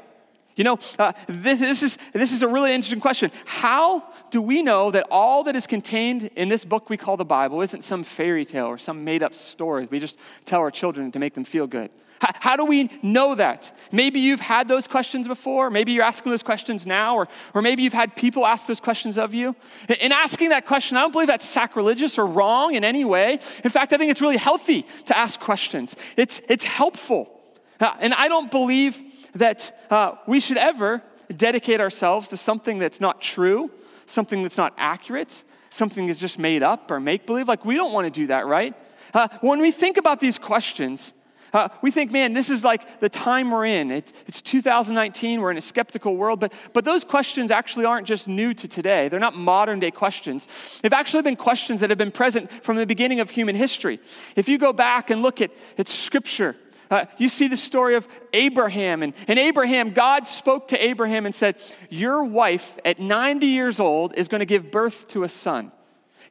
You 0.55 0.63
know, 0.65 0.79
uh, 0.99 1.13
this, 1.27 1.59
this, 1.59 1.83
is, 1.83 1.97
this 2.13 2.31
is 2.31 2.41
a 2.41 2.47
really 2.47 2.73
interesting 2.73 2.99
question. 2.99 3.31
How 3.45 4.03
do 4.31 4.41
we 4.41 4.61
know 4.61 4.91
that 4.91 5.07
all 5.09 5.43
that 5.45 5.55
is 5.55 5.65
contained 5.65 6.29
in 6.35 6.49
this 6.49 6.65
book 6.65 6.89
we 6.89 6.97
call 6.97 7.17
the 7.17 7.25
Bible 7.25 7.61
isn't 7.61 7.83
some 7.83 8.03
fairy 8.03 8.45
tale 8.45 8.65
or 8.65 8.77
some 8.77 9.03
made 9.03 9.23
up 9.23 9.33
story 9.33 9.87
we 9.89 9.99
just 9.99 10.17
tell 10.45 10.59
our 10.59 10.71
children 10.71 11.11
to 11.13 11.19
make 11.19 11.33
them 11.33 11.45
feel 11.45 11.67
good? 11.67 11.89
How, 12.21 12.31
how 12.39 12.55
do 12.55 12.65
we 12.65 12.89
know 13.01 13.33
that? 13.33 13.75
Maybe 13.91 14.19
you've 14.19 14.39
had 14.39 14.67
those 14.67 14.85
questions 14.85 15.27
before. 15.27 15.71
Maybe 15.71 15.91
you're 15.91 16.03
asking 16.03 16.31
those 16.31 16.43
questions 16.43 16.85
now, 16.85 17.15
or, 17.15 17.27
or 17.55 17.63
maybe 17.63 17.81
you've 17.81 17.93
had 17.93 18.15
people 18.15 18.45
ask 18.45 18.67
those 18.67 18.79
questions 18.79 19.17
of 19.17 19.33
you. 19.33 19.55
In 19.99 20.11
asking 20.11 20.49
that 20.49 20.67
question, 20.67 20.97
I 20.97 21.01
don't 21.01 21.11
believe 21.11 21.27
that's 21.27 21.47
sacrilegious 21.47 22.19
or 22.19 22.27
wrong 22.27 22.75
in 22.75 22.83
any 22.83 23.03
way. 23.03 23.39
In 23.63 23.71
fact, 23.71 23.91
I 23.91 23.97
think 23.97 24.11
it's 24.11 24.21
really 24.21 24.37
healthy 24.37 24.85
to 25.07 25.17
ask 25.17 25.39
questions, 25.39 25.95
it's, 26.15 26.41
it's 26.47 26.63
helpful. 26.63 27.39
Uh, 27.79 27.91
and 27.99 28.13
I 28.13 28.27
don't 28.27 28.51
believe 28.51 29.01
that 29.33 29.75
uh, 29.89 30.13
we 30.27 30.39
should 30.39 30.57
ever 30.57 31.01
dedicate 31.35 31.81
ourselves 31.81 32.29
to 32.29 32.37
something 32.37 32.77
that's 32.77 33.01
not 33.01 33.19
true, 33.19 33.71
something 34.05 34.43
that's 34.43 34.57
not 34.57 34.73
accurate, 34.77 35.43
something 35.71 36.05
that's 36.05 36.19
just 36.19 36.37
made 36.37 36.61
up 36.61 36.91
or 36.91 36.99
make 36.99 37.25
believe. 37.25 37.47
Like, 37.47 37.65
we 37.65 37.73
don't 37.73 37.93
want 37.93 38.05
to 38.05 38.11
do 38.11 38.27
that, 38.27 38.45
right? 38.45 38.75
Uh, 39.11 39.27
when 39.39 39.59
we 39.59 39.71
think 39.71 39.97
about 39.97 40.19
these 40.19 40.37
questions, 40.37 41.13
uh, 41.53 41.69
we 41.81 41.91
think, 41.91 42.11
man, 42.11 42.33
this 42.33 42.49
is 42.49 42.63
like 42.63 42.99
the 42.99 43.09
time 43.09 43.51
we're 43.51 43.65
in. 43.65 43.91
It, 43.91 44.11
it's 44.27 44.41
2019, 44.41 45.41
we're 45.41 45.51
in 45.51 45.57
a 45.57 45.61
skeptical 45.61 46.15
world, 46.15 46.39
but, 46.39 46.53
but 46.73 46.85
those 46.85 47.03
questions 47.03 47.51
actually 47.51 47.85
aren't 47.85 48.07
just 48.07 48.27
new 48.27 48.53
to 48.53 48.67
today. 48.67 49.09
They're 49.09 49.19
not 49.19 49.35
modern 49.35 49.79
day 49.79 49.91
questions. 49.91 50.47
They've 50.81 50.93
actually 50.93 51.23
been 51.23 51.35
questions 51.35 51.81
that 51.81 51.89
have 51.89 51.97
been 51.97 52.11
present 52.11 52.51
from 52.63 52.77
the 52.77 52.85
beginning 52.85 53.19
of 53.19 53.29
human 53.29 53.55
history. 53.55 53.99
If 54.35 54.47
you 54.47 54.57
go 54.57 54.73
back 54.73 55.09
and 55.09 55.21
look 55.21 55.41
at, 55.41 55.51
at 55.77 55.87
Scripture, 55.87 56.55
uh, 56.89 57.05
you 57.17 57.29
see 57.29 57.47
the 57.47 57.57
story 57.57 57.95
of 57.95 58.07
Abraham. 58.33 59.01
And, 59.01 59.13
and 59.27 59.39
Abraham, 59.39 59.91
God 59.91 60.27
spoke 60.27 60.67
to 60.69 60.85
Abraham 60.85 61.25
and 61.25 61.33
said, 61.33 61.55
Your 61.89 62.23
wife 62.23 62.77
at 62.83 62.99
90 62.99 63.47
years 63.47 63.79
old 63.79 64.13
is 64.15 64.27
going 64.27 64.39
to 64.39 64.45
give 64.45 64.71
birth 64.71 65.07
to 65.09 65.23
a 65.23 65.29
son. 65.29 65.71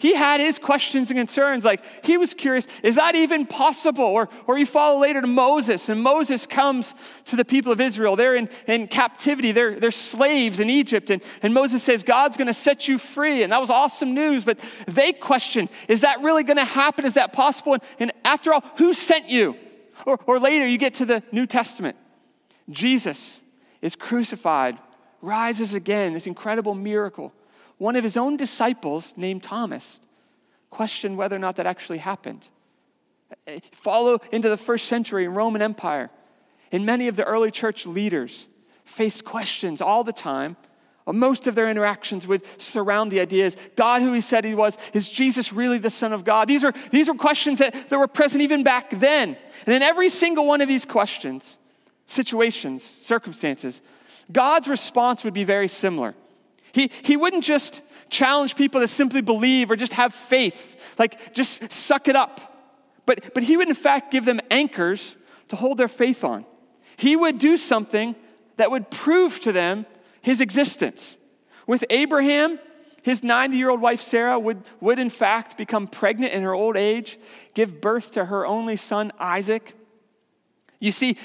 He 0.00 0.14
had 0.14 0.41
his 0.41 0.58
questions 0.58 1.11
and 1.11 1.19
concerns. 1.19 1.62
Like, 1.62 1.85
he 2.06 2.17
was 2.17 2.32
curious, 2.32 2.67
is 2.82 2.94
that 2.94 3.14
even 3.14 3.44
possible? 3.44 4.06
Or, 4.06 4.31
or 4.47 4.58
you 4.58 4.64
follow 4.64 4.99
later 4.99 5.20
to 5.20 5.26
Moses, 5.26 5.91
and 5.91 6.02
Moses 6.02 6.47
comes 6.47 6.94
to 7.26 7.37
the 7.37 7.44
people 7.44 7.70
of 7.70 7.82
Israel. 7.82 8.17
They're 8.17 8.35
in, 8.35 8.49
in 8.67 8.88
captivity, 8.88 9.52
they're, 9.52 9.79
they're 9.79 9.91
slaves 9.91 10.58
in 10.58 10.70
Egypt. 10.70 11.11
And, 11.11 11.23
and 11.43 11.52
Moses 11.52 11.82
says, 11.82 12.02
God's 12.02 12.38
going 12.38 12.47
to 12.47 12.55
set 12.55 12.88
you 12.88 12.97
free. 12.97 13.43
And 13.43 13.52
that 13.52 13.61
was 13.61 13.69
awesome 13.69 14.14
news. 14.14 14.43
But 14.43 14.58
they 14.87 15.12
question, 15.12 15.69
is 15.87 16.00
that 16.00 16.23
really 16.23 16.44
going 16.44 16.56
to 16.56 16.64
happen? 16.64 17.05
Is 17.05 17.14
that 17.14 17.35
possible? 17.35 17.75
And, 17.75 17.82
and 17.99 18.12
after 18.25 18.55
all, 18.55 18.64
who 18.79 18.94
sent 18.94 19.29
you? 19.29 19.55
Or, 20.06 20.19
or 20.26 20.41
later, 20.41 20.67
you 20.67 20.79
get 20.79 20.94
to 20.94 21.05
the 21.05 21.23
New 21.31 21.44
Testament. 21.44 21.99
Jesus 22.70 23.38
is 23.82 23.94
crucified, 23.96 24.79
rises 25.20 25.75
again, 25.75 26.14
this 26.14 26.26
incredible 26.26 26.75
miracle. 26.75 27.35
One 27.81 27.97
of 27.97 28.05
his 28.05 28.19
own 28.19 28.37
disciples, 28.37 29.15
named 29.17 29.43
Thomas, 29.43 30.00
questioned 30.69 31.17
whether 31.17 31.35
or 31.35 31.38
not 31.38 31.56
that 31.56 31.67
actually 31.67 31.97
happened. 31.97 32.47
Follow 33.73 34.21
into 34.31 34.50
the 34.50 34.59
first 34.59 34.85
century 34.85 35.27
Roman 35.27 35.62
Empire, 35.62 36.11
and 36.71 36.85
many 36.85 37.09
of 37.09 37.17
the 37.17 37.25
early 37.25 37.50
church 37.50 37.87
leaders 37.87 38.47
faced 38.85 39.25
questions 39.25 39.81
all 39.81 40.05
the 40.05 40.12
time 40.12 40.59
most 41.12 41.47
of 41.47 41.55
their 41.55 41.69
interactions 41.69 42.27
would 42.27 42.43
surround 42.61 43.11
the 43.11 43.21
ideas 43.21 43.56
God 43.75 44.03
who 44.03 44.12
he 44.12 44.21
said 44.21 44.44
he 44.44 44.55
was? 44.55 44.77
Is 44.93 45.09
Jesus 45.09 45.53
really 45.53 45.79
the 45.79 45.91
Son 45.91 46.12
of 46.12 46.23
God? 46.23 46.47
These 46.47 46.62
are, 46.62 46.73
these 46.91 47.09
are 47.09 47.15
questions 47.15 47.59
that, 47.59 47.88
that 47.88 47.99
were 47.99 48.06
present 48.06 48.43
even 48.43 48.62
back 48.62 48.91
then. 48.91 49.37
And 49.67 49.75
in 49.75 49.82
every 49.82 50.09
single 50.09 50.47
one 50.47 50.61
of 50.61 50.69
these 50.69 50.85
questions, 50.85 51.56
situations, 52.06 52.85
circumstances, 52.85 53.81
God's 54.31 54.69
response 54.69 55.25
would 55.25 55.35
be 55.35 55.44
very 55.44 55.67
similar. 55.67 56.15
He, 56.72 56.90
he 57.02 57.17
wouldn't 57.17 57.44
just 57.44 57.82
challenge 58.08 58.56
people 58.56 58.81
to 58.81 58.88
simply 58.88 59.20
believe 59.20 59.70
or 59.70 59.76
just 59.76 59.94
have 59.94 60.14
faith, 60.14 60.81
like 60.99 61.34
just 61.34 61.72
suck 61.72 62.08
it 62.08 62.17
up. 62.17 62.50
But, 63.06 63.34
but 63.34 63.43
he 63.43 63.56
would, 63.56 63.69
in 63.69 63.74
fact, 63.74 64.10
give 64.10 64.24
them 64.24 64.41
anchors 64.50 65.17
to 65.48 65.56
hold 65.56 65.79
their 65.79 65.89
faith 65.89 66.22
on. 66.22 66.44
He 66.96 67.17
would 67.17 67.39
do 67.39 67.56
something 67.56 68.15
that 68.56 68.70
would 68.70 68.91
prove 68.91 69.41
to 69.41 69.53
them 69.53 69.86
his 70.22 70.41
existence. 70.41 71.17
With 71.67 71.84
Abraham, 71.91 72.58
his 73.03 73.22
90 73.22 73.56
year 73.56 73.70
old 73.70 73.81
wife 73.81 74.00
Sarah 74.00 74.39
would, 74.39 74.62
would, 74.81 74.98
in 74.98 75.10
fact, 75.10 75.56
become 75.56 75.86
pregnant 75.86 76.32
in 76.32 76.43
her 76.43 76.53
old 76.53 76.77
age, 76.77 77.19
give 77.55 77.81
birth 77.81 78.12
to 78.12 78.27
her 78.27 78.46
only 78.46 78.77
son, 78.77 79.12
Isaac. 79.19 79.74
You 80.81 80.91
see, 80.93 81.17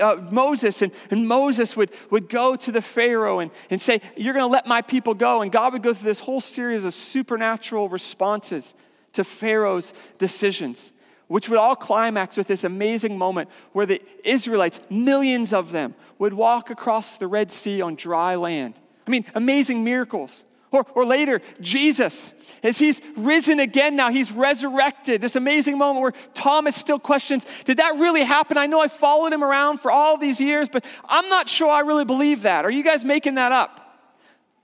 uh, 0.00 0.16
Moses 0.30 0.82
and, 0.82 0.90
and 1.10 1.28
Moses 1.28 1.76
would, 1.76 1.90
would 2.10 2.28
go 2.28 2.56
to 2.56 2.72
the 2.72 2.82
Pharaoh 2.82 3.40
and, 3.40 3.50
and 3.70 3.80
say, 3.80 4.00
You're 4.16 4.34
going 4.34 4.44
to 4.44 4.52
let 4.52 4.66
my 4.66 4.82
people 4.82 5.14
go. 5.14 5.42
And 5.42 5.52
God 5.52 5.74
would 5.74 5.82
go 5.82 5.94
through 5.94 6.08
this 6.08 6.20
whole 6.20 6.40
series 6.40 6.84
of 6.84 6.94
supernatural 6.94 7.90
responses 7.90 8.74
to 9.12 9.22
Pharaoh's 9.22 9.92
decisions 10.18 10.92
which 11.32 11.48
would 11.48 11.58
all 11.58 11.74
climax 11.74 12.36
with 12.36 12.46
this 12.46 12.62
amazing 12.62 13.16
moment 13.16 13.48
where 13.72 13.86
the 13.86 14.02
Israelites, 14.22 14.80
millions 14.90 15.54
of 15.54 15.72
them, 15.72 15.94
would 16.18 16.34
walk 16.34 16.68
across 16.68 17.16
the 17.16 17.26
Red 17.26 17.50
Sea 17.50 17.80
on 17.80 17.94
dry 17.94 18.34
land. 18.34 18.74
I 19.06 19.10
mean, 19.10 19.24
amazing 19.34 19.82
miracles. 19.82 20.44
Or, 20.72 20.86
or 20.94 21.04
later, 21.04 21.42
Jesus, 21.60 22.32
as 22.62 22.78
he's 22.78 23.00
risen 23.16 23.60
again 23.60 23.94
now, 23.94 24.10
he's 24.10 24.32
resurrected. 24.32 25.20
This 25.20 25.36
amazing 25.36 25.76
moment 25.76 26.00
where 26.02 26.12
Thomas 26.32 26.74
still 26.74 26.98
questions, 26.98 27.44
Did 27.64 27.76
that 27.76 27.96
really 27.96 28.24
happen? 28.24 28.56
I 28.56 28.66
know 28.66 28.80
I 28.80 28.88
followed 28.88 29.32
him 29.32 29.44
around 29.44 29.78
for 29.80 29.90
all 29.90 30.16
these 30.16 30.40
years, 30.40 30.68
but 30.70 30.84
I'm 31.04 31.28
not 31.28 31.48
sure 31.48 31.70
I 31.70 31.80
really 31.80 32.06
believe 32.06 32.42
that. 32.42 32.64
Are 32.64 32.70
you 32.70 32.82
guys 32.82 33.04
making 33.04 33.34
that 33.34 33.52
up? 33.52 33.80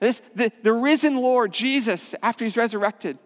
This, 0.00 0.22
the, 0.34 0.50
the 0.62 0.72
risen 0.72 1.16
Lord, 1.16 1.52
Jesus, 1.52 2.14
after 2.22 2.44
he's 2.44 2.56
resurrected, 2.56 3.18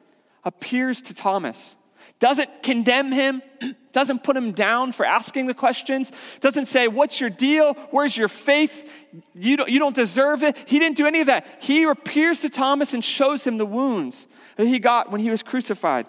appears 0.45 1.01
to 1.03 1.15
Thomas 1.15 1.77
doesn't 2.23 2.63
condemn 2.63 3.11
him, 3.11 3.43
doesn't 3.93 4.23
put 4.23 4.37
him 4.37 4.53
down 4.53 4.93
for 4.93 5.05
asking 5.05 5.47
the 5.47 5.55
questions, 5.55 6.13
doesn't 6.39 6.67
say, 6.67 6.87
What's 6.87 7.21
your 7.21 7.31
deal? 7.31 7.75
Where's 7.91 8.17
your 8.17 8.29
faith? 8.29 8.89
You 9.35 9.57
don't, 9.57 9.69
you 9.69 9.81
don't 9.81 9.97
deserve 9.97 10.45
it. 10.45 10.57
He 10.67 10.79
didn't 10.79 10.97
do 10.97 11.05
any 11.05 11.21
of 11.21 11.27
that. 11.27 11.45
He 11.59 11.83
appears 11.83 12.39
to 12.41 12.49
Thomas 12.49 12.95
and 12.95 13.05
shows 13.05 13.45
him 13.45 13.59
the 13.59 13.67
wounds 13.67 14.29
that 14.55 14.69
he 14.69 14.79
got 14.79 15.11
when 15.11 15.21
he 15.21 15.31
was 15.31 15.43
crucified. 15.43 16.07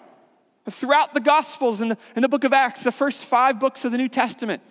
Throughout 0.70 1.14
the 1.14 1.20
Gospels 1.20 1.80
and 1.80 1.90
the, 1.90 1.98
the 2.14 2.28
book 2.28 2.44
of 2.44 2.52
Acts, 2.52 2.84
the 2.84 2.92
first 2.92 3.20
five 3.20 3.58
books 3.58 3.84
of 3.84 3.90
the 3.90 3.98
New 3.98 4.08
Testament, 4.08 4.62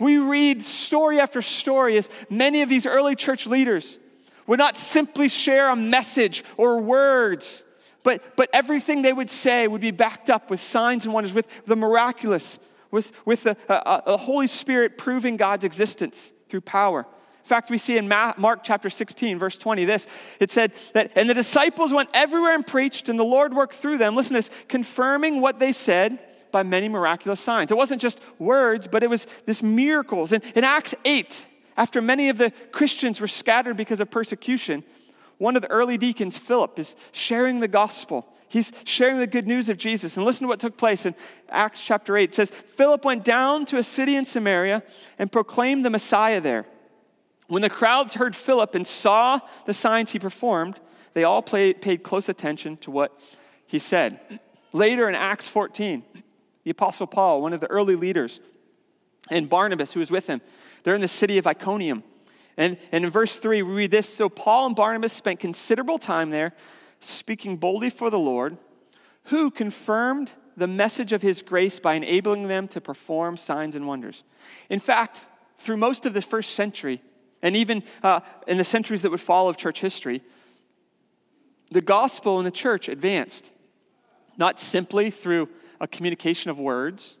We 0.00 0.16
read 0.16 0.62
story 0.62 1.20
after 1.20 1.42
story 1.42 1.98
as 1.98 2.08
many 2.30 2.62
of 2.62 2.70
these 2.70 2.86
early 2.86 3.16
church 3.16 3.46
leaders 3.46 3.98
would 4.46 4.58
not 4.58 4.78
simply 4.78 5.28
share 5.28 5.68
a 5.68 5.76
message 5.76 6.42
or 6.56 6.80
words, 6.80 7.62
but, 8.06 8.36
but 8.36 8.48
everything 8.52 9.02
they 9.02 9.12
would 9.12 9.30
say 9.30 9.66
would 9.66 9.80
be 9.80 9.90
backed 9.90 10.30
up 10.30 10.48
with 10.48 10.60
signs 10.60 11.04
and 11.04 11.12
wonders, 11.12 11.34
with 11.34 11.48
the 11.66 11.74
miraculous, 11.74 12.60
with, 12.92 13.10
with 13.26 13.42
the, 13.42 13.56
uh, 13.68 14.00
uh, 14.06 14.16
Holy 14.16 14.46
Spirit 14.46 14.96
proving 14.96 15.36
God's 15.36 15.64
existence 15.64 16.30
through 16.48 16.60
power. 16.60 17.00
In 17.00 17.48
fact, 17.48 17.68
we 17.68 17.78
see 17.78 17.96
in 17.96 18.06
Mark 18.06 18.60
chapter 18.62 18.90
16, 18.90 19.40
verse 19.40 19.58
20, 19.58 19.86
this 19.86 20.06
it 20.38 20.52
said 20.52 20.70
that, 20.94 21.10
and 21.16 21.28
the 21.28 21.34
disciples 21.34 21.92
went 21.92 22.08
everywhere 22.14 22.54
and 22.54 22.64
preached, 22.64 23.08
and 23.08 23.18
the 23.18 23.24
Lord 23.24 23.52
worked 23.52 23.74
through 23.74 23.98
them. 23.98 24.14
Listen 24.14 24.34
to 24.34 24.38
this, 24.38 24.50
confirming 24.68 25.40
what 25.40 25.58
they 25.58 25.72
said 25.72 26.20
by 26.52 26.62
many 26.62 26.88
miraculous 26.88 27.40
signs. 27.40 27.72
It 27.72 27.76
wasn't 27.76 28.00
just 28.00 28.20
words, 28.38 28.86
but 28.86 29.02
it 29.02 29.10
was 29.10 29.26
this 29.46 29.64
miracles. 29.64 30.32
And 30.32 30.44
in 30.54 30.62
Acts 30.62 30.94
8, 31.04 31.44
after 31.76 32.00
many 32.00 32.28
of 32.28 32.38
the 32.38 32.52
Christians 32.70 33.20
were 33.20 33.26
scattered 33.26 33.76
because 33.76 33.98
of 33.98 34.12
persecution, 34.12 34.84
one 35.38 35.56
of 35.56 35.62
the 35.62 35.70
early 35.70 35.98
deacons, 35.98 36.36
Philip, 36.36 36.78
is 36.78 36.96
sharing 37.12 37.60
the 37.60 37.68
gospel. 37.68 38.26
He's 38.48 38.72
sharing 38.84 39.18
the 39.18 39.26
good 39.26 39.46
news 39.46 39.68
of 39.68 39.76
Jesus. 39.76 40.16
And 40.16 40.24
listen 40.24 40.42
to 40.42 40.48
what 40.48 40.60
took 40.60 40.76
place 40.76 41.04
in 41.04 41.14
Acts 41.48 41.84
chapter 41.84 42.16
8. 42.16 42.30
It 42.30 42.34
says, 42.34 42.50
Philip 42.50 43.04
went 43.04 43.24
down 43.24 43.66
to 43.66 43.76
a 43.76 43.82
city 43.82 44.16
in 44.16 44.24
Samaria 44.24 44.82
and 45.18 45.30
proclaimed 45.30 45.84
the 45.84 45.90
Messiah 45.90 46.40
there. 46.40 46.64
When 47.48 47.62
the 47.62 47.70
crowds 47.70 48.14
heard 48.14 48.34
Philip 48.34 48.74
and 48.74 48.86
saw 48.86 49.40
the 49.66 49.74
signs 49.74 50.12
he 50.12 50.18
performed, 50.18 50.80
they 51.14 51.24
all 51.24 51.42
paid 51.42 52.02
close 52.02 52.28
attention 52.28 52.76
to 52.78 52.90
what 52.90 53.18
he 53.66 53.78
said. 53.78 54.40
Later 54.72 55.08
in 55.08 55.14
Acts 55.14 55.48
14, 55.48 56.02
the 56.64 56.70
Apostle 56.70 57.06
Paul, 57.06 57.42
one 57.42 57.52
of 57.52 57.60
the 57.60 57.70
early 57.70 57.94
leaders, 57.94 58.40
and 59.30 59.48
Barnabas, 59.48 59.92
who 59.92 60.00
was 60.00 60.10
with 60.10 60.26
him, 60.26 60.40
they're 60.82 60.94
in 60.94 61.00
the 61.00 61.08
city 61.08 61.38
of 61.38 61.46
Iconium. 61.46 62.04
And, 62.56 62.78
and 62.90 63.04
in 63.04 63.10
verse 63.10 63.36
3, 63.36 63.62
we 63.62 63.74
read 63.74 63.90
this 63.90 64.08
So 64.08 64.28
Paul 64.28 64.66
and 64.66 64.76
Barnabas 64.76 65.12
spent 65.12 65.40
considerable 65.40 65.98
time 65.98 66.30
there, 66.30 66.52
speaking 67.00 67.56
boldly 67.56 67.90
for 67.90 68.10
the 68.10 68.18
Lord, 68.18 68.56
who 69.24 69.50
confirmed 69.50 70.32
the 70.56 70.66
message 70.66 71.12
of 71.12 71.20
his 71.20 71.42
grace 71.42 71.78
by 71.78 71.94
enabling 71.94 72.48
them 72.48 72.66
to 72.68 72.80
perform 72.80 73.36
signs 73.36 73.74
and 73.74 73.86
wonders. 73.86 74.24
In 74.70 74.80
fact, 74.80 75.20
through 75.58 75.76
most 75.76 76.06
of 76.06 76.14
the 76.14 76.22
first 76.22 76.52
century, 76.52 77.02
and 77.42 77.54
even 77.54 77.82
uh, 78.02 78.20
in 78.46 78.56
the 78.56 78.64
centuries 78.64 79.02
that 79.02 79.10
would 79.10 79.20
follow 79.20 79.50
of 79.50 79.58
church 79.58 79.80
history, 79.80 80.22
the 81.70 81.82
gospel 81.82 82.38
in 82.38 82.44
the 82.44 82.50
church 82.50 82.88
advanced, 82.88 83.50
not 84.38 84.58
simply 84.58 85.10
through 85.10 85.48
a 85.80 85.86
communication 85.86 86.50
of 86.50 86.58
words, 86.58 87.16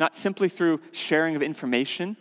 not 0.00 0.14
simply 0.14 0.48
through 0.48 0.80
sharing 0.92 1.36
of 1.36 1.42
information 1.42 2.16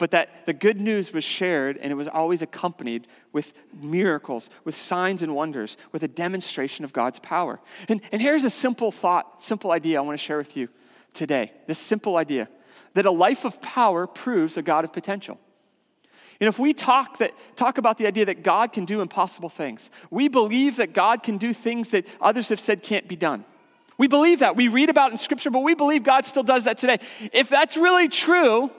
but 0.00 0.12
that 0.12 0.46
the 0.46 0.54
good 0.54 0.80
news 0.80 1.12
was 1.12 1.22
shared 1.22 1.76
and 1.76 1.92
it 1.92 1.94
was 1.94 2.08
always 2.08 2.40
accompanied 2.40 3.06
with 3.34 3.52
miracles, 3.82 4.48
with 4.64 4.74
signs 4.74 5.22
and 5.22 5.34
wonders, 5.34 5.76
with 5.92 6.02
a 6.02 6.08
demonstration 6.08 6.86
of 6.86 6.94
God's 6.94 7.18
power. 7.18 7.60
And, 7.86 8.00
and 8.10 8.22
here's 8.22 8.44
a 8.44 8.50
simple 8.50 8.90
thought, 8.90 9.42
simple 9.42 9.72
idea 9.72 9.98
I 9.98 10.00
want 10.00 10.18
to 10.18 10.24
share 10.24 10.38
with 10.38 10.56
you 10.56 10.70
today. 11.12 11.52
This 11.66 11.78
simple 11.78 12.16
idea 12.16 12.48
that 12.94 13.04
a 13.04 13.10
life 13.10 13.44
of 13.44 13.60
power 13.60 14.06
proves 14.06 14.56
a 14.56 14.62
God 14.62 14.84
of 14.84 14.92
potential. 14.92 15.38
And 16.40 16.48
if 16.48 16.58
we 16.58 16.72
talk, 16.72 17.18
that, 17.18 17.34
talk 17.54 17.76
about 17.76 17.98
the 17.98 18.06
idea 18.06 18.24
that 18.24 18.42
God 18.42 18.72
can 18.72 18.86
do 18.86 19.02
impossible 19.02 19.50
things, 19.50 19.90
we 20.10 20.28
believe 20.28 20.76
that 20.76 20.94
God 20.94 21.22
can 21.22 21.36
do 21.36 21.52
things 21.52 21.90
that 21.90 22.06
others 22.22 22.48
have 22.48 22.58
said 22.58 22.82
can't 22.82 23.06
be 23.06 23.16
done. 23.16 23.44
We 23.98 24.08
believe 24.08 24.38
that. 24.38 24.56
We 24.56 24.68
read 24.68 24.88
about 24.88 25.12
in 25.12 25.18
Scripture, 25.18 25.50
but 25.50 25.60
we 25.60 25.74
believe 25.74 26.04
God 26.04 26.24
still 26.24 26.42
does 26.42 26.64
that 26.64 26.78
today. 26.78 27.00
If 27.34 27.50
that's 27.50 27.76
really 27.76 28.08
true, 28.08 28.70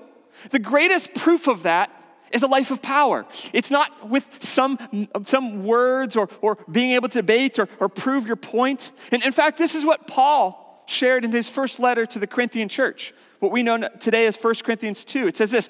the 0.49 0.59
greatest 0.59 1.13
proof 1.13 1.47
of 1.47 1.63
that 1.63 1.91
is 2.31 2.43
a 2.43 2.47
life 2.47 2.71
of 2.71 2.81
power. 2.81 3.25
It's 3.53 3.71
not 3.71 4.09
with 4.09 4.43
some, 4.43 5.07
some 5.25 5.63
words 5.63 6.15
or, 6.15 6.29
or 6.41 6.57
being 6.69 6.91
able 6.91 7.09
to 7.09 7.15
debate 7.15 7.59
or, 7.59 7.67
or 7.79 7.89
prove 7.89 8.25
your 8.25 8.35
point. 8.35 8.91
And 9.11 9.23
in 9.23 9.31
fact, 9.31 9.57
this 9.57 9.75
is 9.75 9.85
what 9.85 10.07
Paul 10.07 10.83
shared 10.87 11.23
in 11.23 11.31
his 11.31 11.47
first 11.47 11.79
letter 11.79 12.05
to 12.05 12.19
the 12.19 12.27
Corinthian 12.27 12.69
church, 12.69 13.13
what 13.39 13.51
we 13.51 13.63
know 13.63 13.89
today 13.99 14.25
as 14.25 14.35
1 14.37 14.55
Corinthians 14.63 15.05
2. 15.05 15.27
It 15.27 15.37
says 15.37 15.51
this 15.51 15.69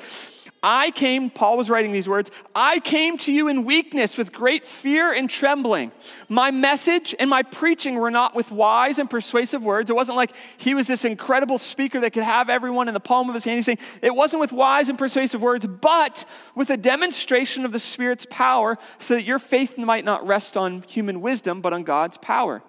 I 0.63 0.91
came, 0.91 1.31
Paul 1.31 1.57
was 1.57 1.71
writing 1.71 1.91
these 1.91 2.07
words, 2.07 2.29
I 2.53 2.79
came 2.79 3.17
to 3.19 3.33
you 3.33 3.47
in 3.47 3.65
weakness 3.65 4.15
with 4.15 4.31
great 4.31 4.63
fear 4.63 5.11
and 5.11 5.27
trembling. 5.27 5.91
My 6.29 6.51
message 6.51 7.15
and 7.19 7.31
my 7.31 7.41
preaching 7.41 7.95
were 7.95 8.11
not 8.11 8.35
with 8.35 8.51
wise 8.51 8.99
and 8.99 9.09
persuasive 9.09 9.63
words. 9.63 9.89
It 9.89 9.95
wasn't 9.95 10.17
like 10.17 10.33
he 10.57 10.75
was 10.75 10.85
this 10.85 11.03
incredible 11.03 11.57
speaker 11.57 11.99
that 12.01 12.13
could 12.13 12.21
have 12.21 12.47
everyone 12.47 12.87
in 12.87 12.93
the 12.93 12.99
palm 12.99 13.27
of 13.27 13.33
his 13.33 13.43
hand. 13.43 13.55
He's 13.55 13.65
saying 13.65 13.79
it 14.03 14.13
wasn't 14.13 14.39
with 14.39 14.51
wise 14.51 14.87
and 14.87 14.99
persuasive 14.99 15.41
words, 15.41 15.65
but 15.65 16.25
with 16.53 16.69
a 16.69 16.77
demonstration 16.77 17.65
of 17.65 17.71
the 17.71 17.79
Spirit's 17.79 18.27
power 18.29 18.77
so 18.99 19.15
that 19.15 19.23
your 19.23 19.39
faith 19.39 19.79
might 19.79 20.05
not 20.05 20.27
rest 20.27 20.57
on 20.57 20.83
human 20.83 21.21
wisdom, 21.21 21.61
but 21.61 21.73
on 21.73 21.83
God's 21.83 22.17
power. 22.17 22.61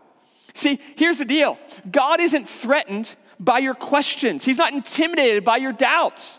See, 0.54 0.80
here's 0.96 1.18
the 1.18 1.26
deal 1.26 1.58
God 1.90 2.20
isn't 2.20 2.49
threatened 2.49 3.16
by 3.38 3.58
your 3.58 3.75
questions, 3.75 4.46
He's 4.46 4.58
not 4.58 4.72
intimidated 4.72 5.44
by 5.44 5.58
your 5.58 5.72
doubts 5.72 6.38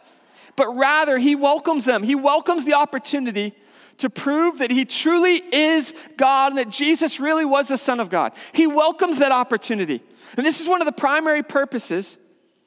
but 0.55 0.67
rather 0.75 1.17
he 1.17 1.35
welcomes 1.35 1.85
them. 1.85 2.03
He 2.03 2.15
welcomes 2.15 2.65
the 2.65 2.73
opportunity 2.73 3.53
to 3.97 4.09
prove 4.09 4.59
that 4.59 4.71
he 4.71 4.85
truly 4.85 5.35
is 5.35 5.93
God 6.17 6.51
and 6.51 6.57
that 6.57 6.69
Jesus 6.69 7.19
really 7.19 7.45
was 7.45 7.67
the 7.67 7.77
Son 7.77 7.99
of 7.99 8.09
God. 8.09 8.33
He 8.51 8.67
welcomes 8.67 9.19
that 9.19 9.31
opportunity. 9.31 10.01
And 10.35 10.45
this 10.45 10.61
is 10.61 10.67
one 10.67 10.81
of 10.81 10.85
the 10.85 10.91
primary 10.91 11.43
purposes 11.43 12.17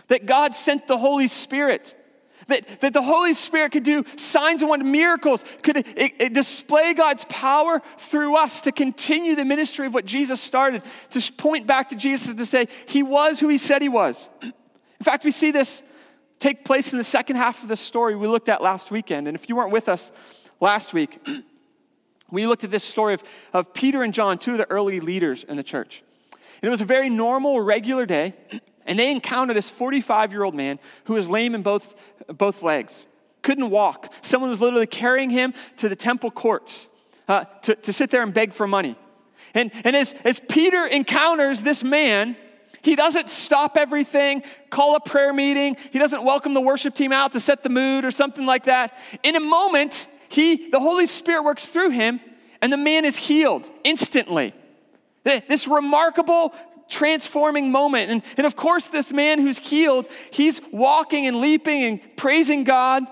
that 0.08 0.26
God 0.26 0.54
sent 0.54 0.86
the 0.86 0.98
Holy 0.98 1.28
Spirit. 1.28 1.94
That, 2.48 2.80
that 2.80 2.92
the 2.92 3.02
Holy 3.02 3.34
Spirit 3.34 3.72
could 3.72 3.82
do 3.82 4.04
signs 4.16 4.62
and 4.62 4.68
wonders, 4.68 4.88
miracles, 4.88 5.44
could 5.64 5.78
it, 5.78 6.14
it 6.20 6.32
display 6.32 6.94
God's 6.94 7.24
power 7.28 7.82
through 7.98 8.36
us 8.36 8.60
to 8.62 8.72
continue 8.72 9.34
the 9.34 9.44
ministry 9.44 9.86
of 9.86 9.94
what 9.94 10.04
Jesus 10.04 10.40
started, 10.40 10.82
to 11.10 11.32
point 11.32 11.66
back 11.66 11.88
to 11.88 11.96
Jesus 11.96 12.36
to 12.36 12.46
say, 12.46 12.68
He 12.86 13.02
was 13.02 13.40
who 13.40 13.48
He 13.48 13.58
said 13.58 13.82
He 13.82 13.88
was. 13.88 14.28
In 14.42 14.52
fact, 15.02 15.24
we 15.24 15.32
see 15.32 15.50
this 15.50 15.82
take 16.38 16.64
place 16.64 16.92
in 16.92 16.98
the 16.98 17.04
second 17.04 17.36
half 17.36 17.62
of 17.62 17.68
the 17.68 17.76
story 17.76 18.14
we 18.14 18.26
looked 18.26 18.48
at 18.48 18.62
last 18.62 18.90
weekend. 18.90 19.28
And 19.28 19.34
if 19.34 19.48
you 19.48 19.56
weren't 19.56 19.72
with 19.72 19.88
us 19.88 20.10
last 20.60 20.92
week, 20.92 21.24
we 22.30 22.46
looked 22.46 22.64
at 22.64 22.70
this 22.70 22.84
story 22.84 23.14
of, 23.14 23.22
of 23.52 23.72
Peter 23.72 24.02
and 24.02 24.12
John, 24.12 24.38
two 24.38 24.52
of 24.52 24.58
the 24.58 24.70
early 24.70 25.00
leaders 25.00 25.44
in 25.44 25.56
the 25.56 25.62
church. 25.62 26.02
And 26.32 26.68
it 26.68 26.70
was 26.70 26.80
a 26.80 26.86
very 26.86 27.10
normal, 27.10 27.60
regular 27.60 28.06
day, 28.06 28.34
and 28.86 28.98
they 28.98 29.10
encounter 29.10 29.54
this 29.54 29.70
45 29.70 30.32
year 30.32 30.42
old 30.42 30.54
man 30.54 30.78
who 31.04 31.14
was 31.14 31.28
lame 31.28 31.54
in 31.54 31.62
both, 31.62 31.94
both 32.28 32.62
legs, 32.62 33.06
couldn't 33.42 33.70
walk. 33.70 34.12
Someone 34.22 34.50
was 34.50 34.60
literally 34.60 34.86
carrying 34.86 35.30
him 35.30 35.54
to 35.76 35.88
the 35.88 35.96
temple 35.96 36.30
courts 36.30 36.88
uh, 37.28 37.44
to, 37.62 37.74
to 37.76 37.92
sit 37.92 38.10
there 38.10 38.22
and 38.22 38.32
beg 38.32 38.52
for 38.52 38.66
money. 38.66 38.96
And, 39.54 39.70
and 39.84 39.96
as, 39.96 40.14
as 40.24 40.40
Peter 40.48 40.86
encounters 40.86 41.62
this 41.62 41.82
man, 41.82 42.36
he 42.86 42.94
doesn't 42.94 43.28
stop 43.28 43.76
everything, 43.76 44.44
call 44.70 44.94
a 44.94 45.00
prayer 45.00 45.32
meeting. 45.32 45.76
He 45.90 45.98
doesn't 45.98 46.22
welcome 46.22 46.54
the 46.54 46.60
worship 46.60 46.94
team 46.94 47.12
out 47.12 47.32
to 47.32 47.40
set 47.40 47.64
the 47.64 47.68
mood 47.68 48.04
or 48.04 48.12
something 48.12 48.46
like 48.46 48.66
that. 48.66 48.96
In 49.24 49.34
a 49.34 49.40
moment, 49.40 50.06
he, 50.28 50.70
the 50.70 50.78
Holy 50.78 51.06
Spirit 51.06 51.42
works 51.42 51.66
through 51.66 51.90
him, 51.90 52.20
and 52.62 52.72
the 52.72 52.76
man 52.76 53.04
is 53.04 53.16
healed 53.16 53.68
instantly. 53.82 54.54
This 55.24 55.66
remarkable 55.66 56.54
transforming 56.88 57.72
moment. 57.72 58.12
And, 58.12 58.22
and 58.36 58.46
of 58.46 58.54
course, 58.54 58.84
this 58.84 59.12
man 59.12 59.40
who's 59.40 59.58
healed, 59.58 60.06
he's 60.30 60.60
walking 60.70 61.26
and 61.26 61.40
leaping 61.40 61.82
and 61.82 62.16
praising 62.16 62.62
God. 62.62 63.02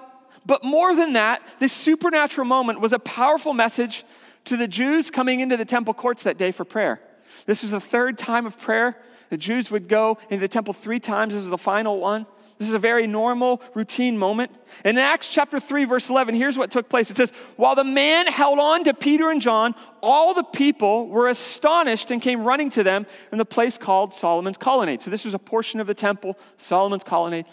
But 0.47 0.63
more 0.63 0.95
than 0.95 1.15
that, 1.15 1.43
this 1.59 1.73
supernatural 1.73 2.47
moment 2.47 2.81
was 2.81 2.93
a 2.93 3.01
powerful 3.01 3.53
message 3.53 4.05
to 4.45 4.57
the 4.57 4.69
Jews 4.69 5.11
coming 5.11 5.41
into 5.41 5.57
the 5.57 5.65
temple 5.65 5.95
courts 5.95 6.23
that 6.23 6.39
day 6.39 6.53
for 6.53 6.65
prayer. 6.65 7.01
This 7.47 7.63
was 7.63 7.73
the 7.73 7.81
third 7.81 8.17
time 8.17 8.47
of 8.47 8.57
prayer 8.57 8.97
the 9.35 9.39
Jews 9.39 9.69
would 9.69 9.89
go 9.89 10.17
into 10.31 10.43
the 10.43 10.47
temple 10.47 10.73
three 10.73 11.01
times. 11.01 11.35
This 11.35 11.43
is 11.43 11.51
the 11.51 11.59
final 11.59 11.99
one. 11.99 12.25
This 12.57 12.69
is 12.69 12.75
a 12.75 12.79
very 12.79 13.09
normal, 13.09 13.61
routine 13.75 14.17
moment. 14.17 14.53
And 14.85 14.97
in 14.97 15.03
Acts 15.03 15.29
chapter 15.29 15.59
3, 15.59 15.87
verse 15.87 16.09
11, 16.09 16.37
here's 16.37 16.57
what 16.57 16.71
took 16.71 16.89
place. 16.89 17.11
It 17.11 17.17
says, 17.17 17.33
While 17.57 17.75
the 17.75 17.83
man 17.83 18.29
held 18.29 18.61
on 18.61 18.85
to 18.85 18.95
Peter 18.95 19.33
and 19.33 19.43
John, 19.43 19.75
all 20.01 20.35
the 20.35 20.45
people 20.45 21.09
were 21.09 21.27
astonished 21.27 22.13
and 22.13 22.23
came 22.23 22.45
running 22.45 22.71
to 22.71 22.85
them 22.85 23.09
in 23.33 23.39
the 23.39 23.45
place 23.45 23.77
called 23.77 24.15
Solomon's 24.15 24.57
Colonnade. 24.57 25.03
So 25.03 25.11
this 25.11 25.25
was 25.25 25.35
a 25.35 25.39
portion 25.41 25.81
of 25.81 25.89
the 25.89 25.95
temple, 25.95 26.39
Solomon's 26.57 27.03
Colonnade. 27.03 27.47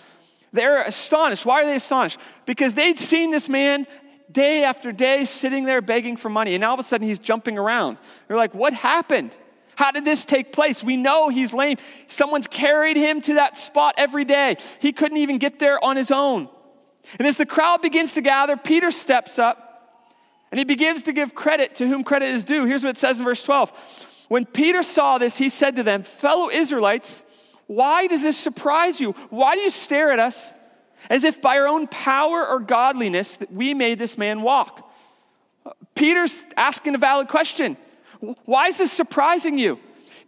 They're 0.53 0.83
astonished. 0.83 1.47
Why 1.47 1.63
are 1.63 1.65
they 1.65 1.77
astonished? 1.77 2.19
Because 2.45 2.75
they'd 2.75 2.99
seen 2.99 3.31
this 3.31 3.49
man 3.49 3.87
day 4.31 4.63
after 4.63 4.91
day 4.91 5.25
sitting 5.25 5.65
there 5.65 5.81
begging 5.81 6.15
for 6.15 6.29
money, 6.29 6.53
and 6.53 6.63
all 6.63 6.75
of 6.75 6.79
a 6.79 6.83
sudden 6.83 7.07
he's 7.07 7.17
jumping 7.17 7.57
around. 7.57 7.97
They're 8.27 8.37
like, 8.37 8.53
What 8.53 8.73
happened? 8.73 9.35
How 9.81 9.91
did 9.91 10.05
this 10.05 10.25
take 10.25 10.53
place? 10.53 10.83
We 10.83 10.95
know 10.95 11.29
he's 11.29 11.55
lame. 11.55 11.77
Someone's 12.07 12.45
carried 12.45 12.97
him 12.97 13.19
to 13.21 13.33
that 13.33 13.57
spot 13.57 13.95
every 13.97 14.25
day. 14.25 14.57
He 14.79 14.93
couldn't 14.93 15.17
even 15.17 15.39
get 15.39 15.57
there 15.57 15.83
on 15.83 15.97
his 15.97 16.11
own. 16.11 16.49
And 17.17 17.27
as 17.27 17.37
the 17.37 17.47
crowd 17.47 17.81
begins 17.81 18.13
to 18.13 18.21
gather, 18.21 18.55
Peter 18.55 18.91
steps 18.91 19.39
up 19.39 19.97
and 20.51 20.59
he 20.59 20.65
begins 20.65 21.01
to 21.03 21.13
give 21.13 21.33
credit 21.33 21.75
to 21.77 21.87
whom 21.87 22.03
credit 22.03 22.27
is 22.27 22.43
due. 22.43 22.65
Here's 22.65 22.83
what 22.83 22.91
it 22.91 22.99
says 22.99 23.17
in 23.17 23.25
verse 23.25 23.43
12. 23.43 23.71
When 24.27 24.45
Peter 24.45 24.83
saw 24.83 25.17
this, 25.17 25.37
he 25.37 25.49
said 25.49 25.75
to 25.77 25.83
them, 25.83 26.03
Fellow 26.03 26.51
Israelites, 26.51 27.23
why 27.65 28.05
does 28.05 28.21
this 28.21 28.37
surprise 28.37 28.99
you? 28.99 29.13
Why 29.31 29.55
do 29.55 29.61
you 29.61 29.71
stare 29.71 30.11
at 30.11 30.19
us? 30.19 30.53
as 31.09 31.23
if 31.23 31.41
by 31.41 31.57
our 31.57 31.67
own 31.67 31.87
power 31.87 32.47
or 32.47 32.59
godliness 32.59 33.35
that 33.37 33.51
we 33.51 33.73
made 33.73 33.97
this 33.97 34.19
man 34.19 34.43
walk. 34.43 34.87
Peter's 35.95 36.39
asking 36.55 36.95
a 36.95 36.97
valid 36.97 37.27
question. 37.27 37.77
Why 38.45 38.67
is 38.67 38.77
this 38.77 38.91
surprising 38.91 39.57
you? 39.57 39.79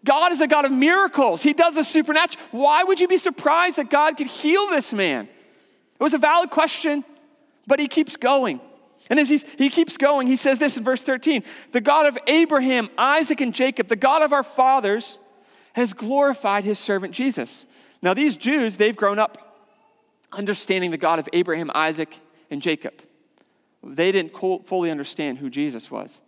God 0.06 0.32
is 0.32 0.42
a 0.42 0.48
God 0.48 0.66
of 0.66 0.72
miracles. 0.72 1.44
He 1.44 1.54
does 1.54 1.76
the 1.76 1.84
supernatural. 1.84 2.44
Why 2.52 2.84
would 2.84 3.00
you 3.00 3.08
be 3.08 3.18
surprised 3.18 3.78
that 3.78 3.90
God 3.90 4.18
could 4.18 4.28
heal 4.28 4.68
this 4.68 4.92
man? 4.92 5.26
It 5.26 6.04
was 6.04 6.14
a 6.14 6.18
valid 6.18 6.50
question, 6.50 7.06
but 7.68 7.80
he 7.80 7.88
keeps 7.88 8.18
going. 8.18 8.60
And 9.10 9.20
as 9.20 9.30
he 9.30 9.70
keeps 9.70 9.98
going, 9.98 10.28
he 10.28 10.36
says 10.36 10.60
this 10.60 10.78
in 10.78 10.84
verse 10.84 11.02
13 11.02 11.44
The 11.72 11.82
God 11.82 12.08
of 12.08 12.18
Abraham, 12.28 12.90
Isaac, 12.98 13.42
and 13.42 13.54
Jacob, 13.54 13.88
the 13.88 13.96
God 13.96 14.24
of 14.24 14.34
our 14.34 14.44
fathers, 14.44 15.20
has 15.74 15.94
glorified 15.94 16.64
his 16.64 16.80
servant 16.80 17.14
Jesus. 17.14 17.66
Now, 18.02 18.14
these 18.14 18.36
Jews, 18.36 18.78
they've 18.78 18.96
grown 18.96 19.20
up 19.20 19.44
understanding 20.32 20.92
the 20.92 20.98
God 20.98 21.20
of 21.20 21.30
Abraham, 21.32 21.72
Isaac, 21.74 22.20
and 22.50 22.62
Jacob. 22.62 22.94
They 23.84 24.12
didn't 24.12 24.38
fully 24.38 24.90
understand 24.90 25.38
who 25.38 25.50
Jesus 25.50 25.92
was. 25.92 26.22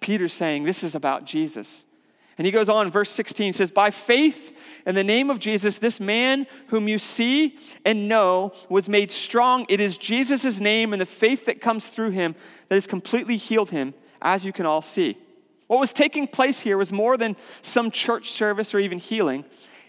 Peter's 0.00 0.32
saying 0.32 0.64
this 0.64 0.82
is 0.82 0.94
about 0.94 1.24
Jesus. 1.24 1.84
And 2.38 2.46
he 2.46 2.52
goes 2.52 2.70
on, 2.70 2.90
verse 2.90 3.10
16 3.10 3.52
says, 3.52 3.70
By 3.70 3.90
faith 3.90 4.56
in 4.86 4.94
the 4.94 5.04
name 5.04 5.28
of 5.28 5.38
Jesus, 5.38 5.76
this 5.76 6.00
man 6.00 6.46
whom 6.68 6.88
you 6.88 6.98
see 6.98 7.58
and 7.84 8.08
know 8.08 8.54
was 8.70 8.88
made 8.88 9.10
strong. 9.10 9.66
It 9.68 9.78
is 9.78 9.98
Jesus' 9.98 10.58
name 10.58 10.94
and 10.94 11.02
the 11.02 11.06
faith 11.06 11.44
that 11.44 11.60
comes 11.60 11.84
through 11.84 12.10
him 12.10 12.34
that 12.68 12.76
has 12.76 12.86
completely 12.86 13.36
healed 13.36 13.68
him, 13.68 13.92
as 14.22 14.44
you 14.44 14.54
can 14.54 14.64
all 14.64 14.80
see. 14.80 15.18
What 15.66 15.80
was 15.80 15.92
taking 15.92 16.26
place 16.26 16.60
here 16.60 16.78
was 16.78 16.90
more 16.90 17.18
than 17.18 17.36
some 17.60 17.90
church 17.90 18.30
service 18.30 18.74
or 18.74 18.78
even 18.78 18.98
healing, 18.98 19.44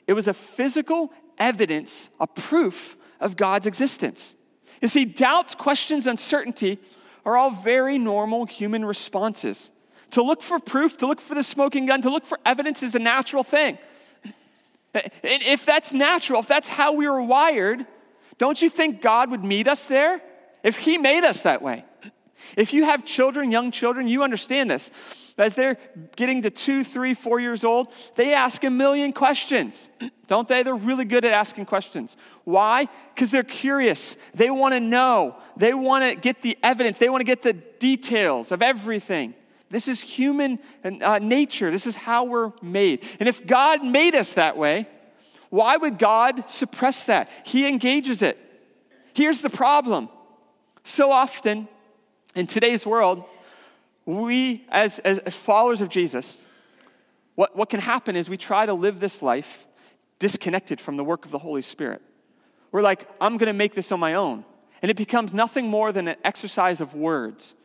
it 0.06 0.13
was 0.13 0.27
a 0.27 0.34
physical 0.34 1.13
evidence, 1.38 2.10
a 2.20 2.27
proof 2.27 2.98
of 3.22 3.38
God's 3.38 3.65
existence. 3.65 4.36
You 4.82 4.89
see, 4.89 5.06
doubts, 5.06 5.56
questions, 5.56 6.06
uncertainty 6.06 6.80
are 7.25 7.38
all 7.38 7.51
very 7.51 7.98
normal 7.98 8.46
human 8.46 8.84
responses. 8.84 9.70
To 10.12 10.22
look 10.22 10.44
for 10.44 10.60
proof, 10.60 10.98
to 10.98 11.08
look 11.08 11.22
for 11.22 11.36
the 11.36 11.44
smoking 11.44 11.86
gun, 11.86 12.01
to 12.01 12.10
look 12.10 12.25
for 12.25 12.39
evidence 12.46 12.84
is 12.84 12.96
a 12.96 13.00
natural 13.00 13.44
thing. 13.44 13.77
If 15.24 15.65
that's 15.65 15.94
natural, 15.94 16.41
if 16.41 16.48
that's 16.48 16.68
how 16.68 16.94
we 16.94 17.08
were 17.08 17.22
wired, 17.22 17.86
don't 18.38 18.62
you 18.62 18.70
think 18.70 19.01
God 19.01 19.32
would 19.32 19.44
meet 19.44 19.68
us 19.68 19.84
there? 19.86 20.22
If 20.63 20.77
He 20.77 20.98
made 20.98 21.24
us 21.24 21.41
that 21.41 21.62
way. 21.62 21.86
If 22.58 22.74
you 22.74 22.84
have 22.86 23.06
children, 23.06 23.51
young 23.51 23.72
children, 23.72 24.08
you 24.08 24.24
understand 24.24 24.70
this. 24.70 24.91
As 25.38 25.56
they're 25.56 25.77
getting 26.15 26.41
to 26.44 26.51
two, 26.51 26.84
three, 26.84 27.13
four 27.13 27.39
years 27.39 27.63
old, 27.63 27.88
they 28.15 28.34
ask 28.34 28.63
a 28.63 28.70
million 28.70 29.13
questions, 29.13 29.89
don't 30.27 30.48
they? 30.48 30.62
They're 30.62 30.75
really 30.75 31.06
good 31.06 31.25
at 31.25 31.34
asking 31.34 31.65
questions. 31.65 32.18
Why? 32.44 32.88
Because 33.15 33.32
they're 33.32 33.44
curious. 33.44 34.18
They 34.36 34.51
want 34.51 34.74
to 34.74 34.80
know. 34.80 35.38
They 35.58 35.74
want 35.74 36.03
to 36.03 36.15
get 36.15 36.41
the 36.41 36.58
evidence. 36.62 36.98
They 36.98 37.10
want 37.10 37.22
to 37.22 37.25
get 37.25 37.41
the 37.41 37.53
details 37.53 38.51
of 38.51 38.62
everything. 38.62 39.34
This 39.72 39.88
is 39.88 40.01
human 40.01 40.60
uh, 40.84 41.20
nature. 41.20 41.72
This 41.72 41.88
is 41.88 41.96
how 41.96 42.25
we're 42.25 42.51
made. 42.62 43.04
And 43.20 43.28
if 43.28 43.48
God 43.48 43.84
made 43.84 44.16
us 44.16 44.34
that 44.34 44.58
way, 44.58 44.88
why 45.50 45.78
would 45.78 45.98
God 45.98 46.50
suppress 46.50 47.06
that? 47.06 47.30
He 47.46 47.68
engages 47.68 48.22
it. 48.22 48.38
Here's 49.13 49.42
the 49.42 49.50
problem. 49.50 50.10
So 50.84 51.12
often 51.12 51.68
in 52.36 52.48
today's 52.48 52.86
world, 52.86 53.24
we, 54.06 54.66
as, 54.70 55.00
as, 55.00 55.20
as 55.20 55.36
followers 55.36 55.82
of 55.82 55.90
Jesus, 55.90 56.46
what, 57.36 57.56
what 57.56 57.70
can 57.70 57.80
happen 57.80 58.16
is 58.16 58.30
we 58.30 58.38
try 58.38 58.66
to 58.66 58.74
live 58.74 59.00
this 59.00 59.22
life 59.22 59.68
disconnected 60.20 60.80
from 60.82 60.98
the 60.98 61.04
work 61.04 61.25
of 61.25 61.32
the 61.32 61.40
Holy 61.40 61.62
Spirit. 61.62 62.01
We're 62.72 62.82
like, 62.82 63.08
I'm 63.20 63.38
going 63.38 63.48
to 63.48 63.54
make 63.54 63.74
this 63.74 63.92
on 63.92 64.00
my 64.00 64.13
own. 64.16 64.46
And 64.82 64.90
it 64.90 64.98
becomes 64.98 65.34
nothing 65.34 65.68
more 65.68 65.92
than 65.92 66.08
an 66.08 66.16
exercise 66.24 66.82
of 66.82 66.94
words. 66.94 67.56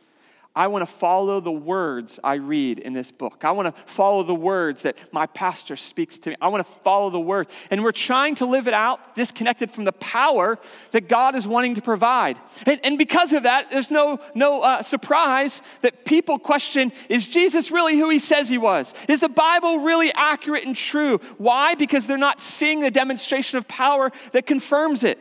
I 0.57 0.65
want 0.67 0.81
to 0.81 0.91
follow 0.91 1.39
the 1.39 1.51
words 1.51 2.19
I 2.23 2.33
read 2.33 2.79
in 2.79 2.93
this 2.93 3.11
book. 3.11 3.43
I 3.43 3.51
want 3.51 3.73
to 3.73 3.81
follow 3.85 4.23
the 4.23 4.33
words 4.33 4.81
that 4.81 4.97
my 5.13 5.27
pastor 5.27 5.75
speaks 5.75 6.17
to 6.19 6.31
me. 6.31 6.35
I 6.41 6.47
want 6.47 6.65
to 6.65 6.73
follow 6.81 7.11
the 7.11 7.19
words. 7.19 7.51
And 7.69 7.83
we're 7.83 7.91
trying 7.91 8.33
to 8.35 8.47
live 8.47 8.67
it 8.67 8.73
out 8.73 9.13
disconnected 9.13 9.69
from 9.69 9.83
the 9.83 9.91
power 9.91 10.57
that 10.91 11.07
God 11.07 11.35
is 11.35 11.47
wanting 11.47 11.75
to 11.75 11.81
provide. 11.83 12.37
And, 12.65 12.79
and 12.83 12.97
because 12.97 13.33
of 13.33 13.43
that, 13.43 13.69
there's 13.69 13.91
no, 13.91 14.19
no 14.33 14.63
uh, 14.63 14.81
surprise 14.81 15.61
that 15.83 16.05
people 16.05 16.39
question 16.39 16.91
is 17.07 17.27
Jesus 17.27 17.69
really 17.69 17.95
who 17.95 18.09
he 18.09 18.17
says 18.17 18.49
he 18.49 18.57
was? 18.57 18.95
Is 19.07 19.19
the 19.19 19.29
Bible 19.29 19.81
really 19.81 20.11
accurate 20.15 20.65
and 20.65 20.75
true? 20.75 21.19
Why? 21.37 21.75
Because 21.75 22.07
they're 22.07 22.17
not 22.17 22.41
seeing 22.41 22.79
the 22.79 22.89
demonstration 22.89 23.59
of 23.59 23.67
power 23.67 24.11
that 24.31 24.47
confirms 24.47 25.03
it. 25.03 25.19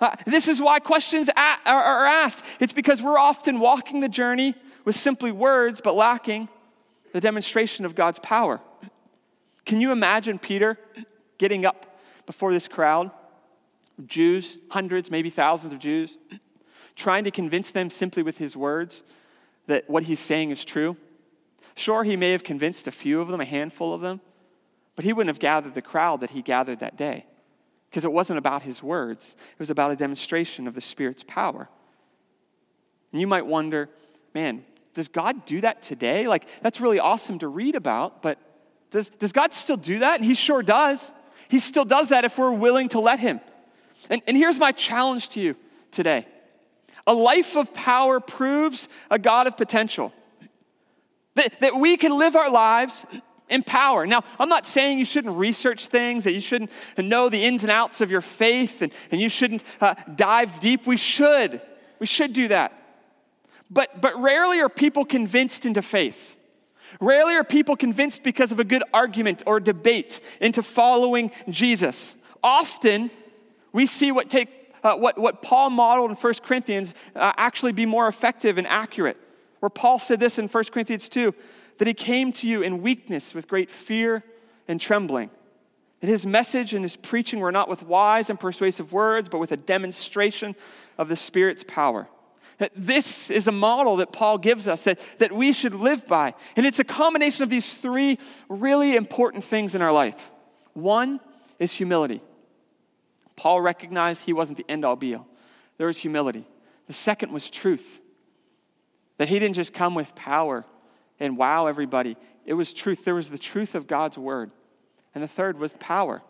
Uh, 0.00 0.16
this 0.26 0.48
is 0.48 0.60
why 0.60 0.80
questions 0.80 1.30
are 1.36 2.04
asked. 2.04 2.44
It's 2.60 2.72
because 2.72 3.00
we're 3.00 3.18
often 3.18 3.60
walking 3.60 4.00
the 4.00 4.08
journey 4.08 4.54
with 4.84 4.96
simply 4.96 5.32
words, 5.32 5.80
but 5.80 5.94
lacking 5.94 6.48
the 7.12 7.20
demonstration 7.20 7.84
of 7.84 7.94
God's 7.94 8.18
power. 8.18 8.60
Can 9.64 9.80
you 9.80 9.92
imagine 9.92 10.38
Peter 10.38 10.78
getting 11.38 11.64
up 11.64 11.98
before 12.26 12.52
this 12.52 12.68
crowd 12.68 13.10
Jews, 14.06 14.58
hundreds, 14.70 15.08
maybe 15.08 15.30
thousands 15.30 15.72
of 15.72 15.78
Jews, 15.78 16.18
trying 16.96 17.22
to 17.24 17.30
convince 17.30 17.70
them 17.70 17.90
simply 17.90 18.24
with 18.24 18.38
his 18.38 18.56
words 18.56 19.04
that 19.68 19.88
what 19.88 20.02
he's 20.02 20.18
saying 20.18 20.50
is 20.50 20.64
true? 20.64 20.96
Sure, 21.76 22.02
he 22.02 22.16
may 22.16 22.32
have 22.32 22.42
convinced 22.42 22.88
a 22.88 22.90
few 22.90 23.20
of 23.20 23.28
them, 23.28 23.40
a 23.40 23.44
handful 23.44 23.94
of 23.94 24.00
them, 24.00 24.20
but 24.96 25.04
he 25.04 25.12
wouldn't 25.12 25.34
have 25.34 25.40
gathered 25.40 25.74
the 25.74 25.82
crowd 25.82 26.20
that 26.20 26.30
he 26.30 26.42
gathered 26.42 26.80
that 26.80 26.96
day 26.96 27.24
because 27.94 28.04
it 28.04 28.12
wasn't 28.12 28.36
about 28.36 28.62
his 28.62 28.82
words, 28.82 29.36
it 29.52 29.58
was 29.60 29.70
about 29.70 29.92
a 29.92 29.94
demonstration 29.94 30.66
of 30.66 30.74
the 30.74 30.80
Spirit's 30.80 31.22
power. 31.28 31.68
And 33.12 33.20
you 33.20 33.28
might 33.28 33.46
wonder, 33.46 33.88
man, 34.34 34.64
does 34.94 35.06
God 35.06 35.46
do 35.46 35.60
that 35.60 35.80
today? 35.84 36.26
Like, 36.26 36.48
that's 36.60 36.80
really 36.80 36.98
awesome 36.98 37.38
to 37.38 37.46
read 37.46 37.76
about, 37.76 38.20
but 38.20 38.36
does, 38.90 39.10
does 39.10 39.30
God 39.30 39.54
still 39.54 39.76
do 39.76 40.00
that? 40.00 40.16
And 40.16 40.24
he 40.24 40.34
sure 40.34 40.60
does. 40.60 41.12
He 41.46 41.60
still 41.60 41.84
does 41.84 42.08
that 42.08 42.24
if 42.24 42.36
we're 42.36 42.50
willing 42.50 42.88
to 42.88 42.98
let 42.98 43.20
him. 43.20 43.40
And, 44.10 44.22
and 44.26 44.36
here's 44.36 44.58
my 44.58 44.72
challenge 44.72 45.28
to 45.30 45.40
you 45.40 45.54
today 45.92 46.26
a 47.06 47.14
life 47.14 47.56
of 47.56 47.72
power 47.74 48.18
proves 48.18 48.88
a 49.08 49.20
God 49.20 49.46
of 49.46 49.56
potential. 49.56 50.12
That, 51.36 51.60
that 51.60 51.76
we 51.76 51.96
can 51.96 52.18
live 52.18 52.34
our 52.34 52.50
lives 52.50 53.06
Empower. 53.50 54.06
Now, 54.06 54.24
I'm 54.38 54.48
not 54.48 54.66
saying 54.66 54.98
you 54.98 55.04
shouldn't 55.04 55.36
research 55.36 55.86
things, 55.86 56.24
that 56.24 56.32
you 56.32 56.40
shouldn't 56.40 56.70
know 56.96 57.28
the 57.28 57.44
ins 57.44 57.62
and 57.62 57.70
outs 57.70 58.00
of 58.00 58.10
your 58.10 58.22
faith, 58.22 58.80
and, 58.80 58.92
and 59.10 59.20
you 59.20 59.28
shouldn't 59.28 59.62
uh, 59.80 59.94
dive 60.14 60.60
deep. 60.60 60.86
We 60.86 60.96
should. 60.96 61.60
We 61.98 62.06
should 62.06 62.32
do 62.32 62.48
that. 62.48 62.72
But, 63.70 64.00
but 64.00 64.20
rarely 64.20 64.60
are 64.60 64.68
people 64.68 65.04
convinced 65.04 65.66
into 65.66 65.82
faith. 65.82 66.36
Rarely 67.00 67.34
are 67.34 67.44
people 67.44 67.76
convinced 67.76 68.22
because 68.22 68.52
of 68.52 68.60
a 68.60 68.64
good 68.64 68.84
argument 68.92 69.42
or 69.46 69.60
debate 69.60 70.20
into 70.40 70.62
following 70.62 71.30
Jesus. 71.50 72.14
Often, 72.42 73.10
we 73.72 73.86
see 73.86 74.12
what, 74.12 74.30
take, 74.30 74.48
uh, 74.82 74.94
what, 74.94 75.18
what 75.18 75.42
Paul 75.42 75.70
modeled 75.70 76.10
in 76.10 76.16
1 76.16 76.34
Corinthians 76.44 76.94
uh, 77.16 77.32
actually 77.36 77.72
be 77.72 77.84
more 77.84 78.06
effective 78.06 78.58
and 78.58 78.66
accurate. 78.66 79.16
Where 79.60 79.70
Paul 79.70 79.98
said 79.98 80.20
this 80.20 80.38
in 80.38 80.48
1 80.48 80.64
Corinthians 80.72 81.08
2 81.08 81.34
that 81.78 81.88
he 81.88 81.94
came 81.94 82.32
to 82.34 82.46
you 82.46 82.62
in 82.62 82.82
weakness 82.82 83.34
with 83.34 83.48
great 83.48 83.70
fear 83.70 84.22
and 84.68 84.80
trembling. 84.80 85.30
That 86.00 86.06
his 86.08 86.26
message 86.26 86.74
and 86.74 86.82
his 86.82 86.96
preaching 86.96 87.40
were 87.40 87.52
not 87.52 87.68
with 87.68 87.82
wise 87.82 88.28
and 88.28 88.38
persuasive 88.38 88.92
words, 88.92 89.28
but 89.28 89.38
with 89.38 89.52
a 89.52 89.56
demonstration 89.56 90.54
of 90.98 91.08
the 91.08 91.16
Spirit's 91.16 91.64
power. 91.66 92.08
That 92.58 92.72
this 92.76 93.30
is 93.30 93.48
a 93.48 93.52
model 93.52 93.96
that 93.96 94.12
Paul 94.12 94.38
gives 94.38 94.68
us 94.68 94.82
that, 94.82 95.00
that 95.18 95.32
we 95.32 95.52
should 95.52 95.74
live 95.74 96.06
by. 96.06 96.34
And 96.56 96.66
it's 96.66 96.78
a 96.78 96.84
combination 96.84 97.42
of 97.42 97.50
these 97.50 97.72
three 97.72 98.18
really 98.48 98.96
important 98.96 99.44
things 99.44 99.74
in 99.74 99.82
our 99.82 99.92
life. 99.92 100.30
One 100.74 101.20
is 101.58 101.72
humility. 101.72 102.20
Paul 103.36 103.60
recognized 103.60 104.22
he 104.22 104.32
wasn't 104.32 104.58
the 104.58 104.66
end 104.68 104.84
all 104.84 104.96
be 104.96 105.14
all, 105.14 105.26
there 105.78 105.86
was 105.86 105.98
humility. 105.98 106.46
The 106.86 106.92
second 106.92 107.32
was 107.32 107.50
truth. 107.50 108.00
That 109.16 109.28
he 109.28 109.38
didn't 109.38 109.54
just 109.54 109.72
come 109.72 109.94
with 109.94 110.14
power, 110.14 110.64
and 111.20 111.36
wow 111.36 111.66
everybody. 111.66 112.16
It 112.44 112.54
was 112.54 112.72
truth. 112.72 113.04
There 113.04 113.14
was 113.14 113.30
the 113.30 113.38
truth 113.38 113.74
of 113.74 113.86
God's 113.86 114.18
word. 114.18 114.50
And 115.14 115.22
the 115.22 115.28
third 115.28 115.58
was 115.58 115.72
power. 115.78 116.22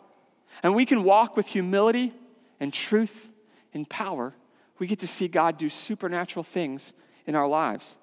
And 0.63 0.75
we 0.75 0.85
can 0.85 1.03
walk 1.03 1.35
with 1.35 1.47
humility 1.47 2.13
and 2.59 2.71
truth 2.71 3.29
and 3.73 3.89
power. 3.89 4.33
We 4.79 4.87
get 4.87 4.99
to 4.99 5.07
see 5.07 5.27
God 5.27 5.57
do 5.57 5.69
supernatural 5.69 6.43
things 6.43 6.93
in 7.25 7.35
our 7.35 7.47
lives. 7.47 7.95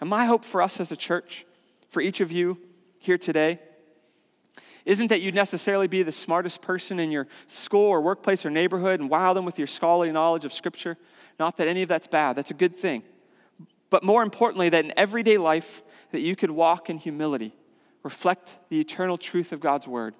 And 0.00 0.08
my 0.08 0.24
hope 0.24 0.44
for 0.44 0.62
us 0.62 0.80
as 0.80 0.90
a 0.90 0.96
church, 0.96 1.46
for 1.88 2.00
each 2.00 2.20
of 2.20 2.32
you 2.32 2.58
here 2.98 3.18
today, 3.18 3.60
isn't 4.86 5.08
that 5.08 5.20
you'd 5.20 5.34
necessarily 5.34 5.86
be 5.86 6.02
the 6.02 6.12
smartest 6.12 6.62
person 6.62 6.98
in 6.98 7.10
your 7.10 7.26
school 7.46 7.86
or 7.86 8.00
workplace 8.00 8.46
or 8.46 8.50
neighborhood 8.50 8.98
and 8.98 9.10
wow 9.10 9.34
them 9.34 9.44
with 9.44 9.58
your 9.58 9.66
scholarly 9.66 10.10
knowledge 10.10 10.44
of 10.44 10.52
Scripture. 10.52 10.96
Not 11.38 11.58
that 11.58 11.68
any 11.68 11.82
of 11.82 11.88
that's 11.88 12.06
bad, 12.06 12.36
that's 12.36 12.50
a 12.50 12.54
good 12.54 12.76
thing. 12.76 13.02
But 13.90 14.04
more 14.04 14.22
importantly, 14.22 14.68
that 14.68 14.84
in 14.84 14.92
everyday 14.96 15.36
life, 15.36 15.82
that 16.12 16.20
you 16.20 16.36
could 16.36 16.50
walk 16.50 16.88
in 16.88 16.98
humility, 16.98 17.54
reflect 18.02 18.56
the 18.68 18.80
eternal 18.80 19.18
truth 19.18 19.52
of 19.52 19.60
God's 19.60 19.86
word, 19.86 20.14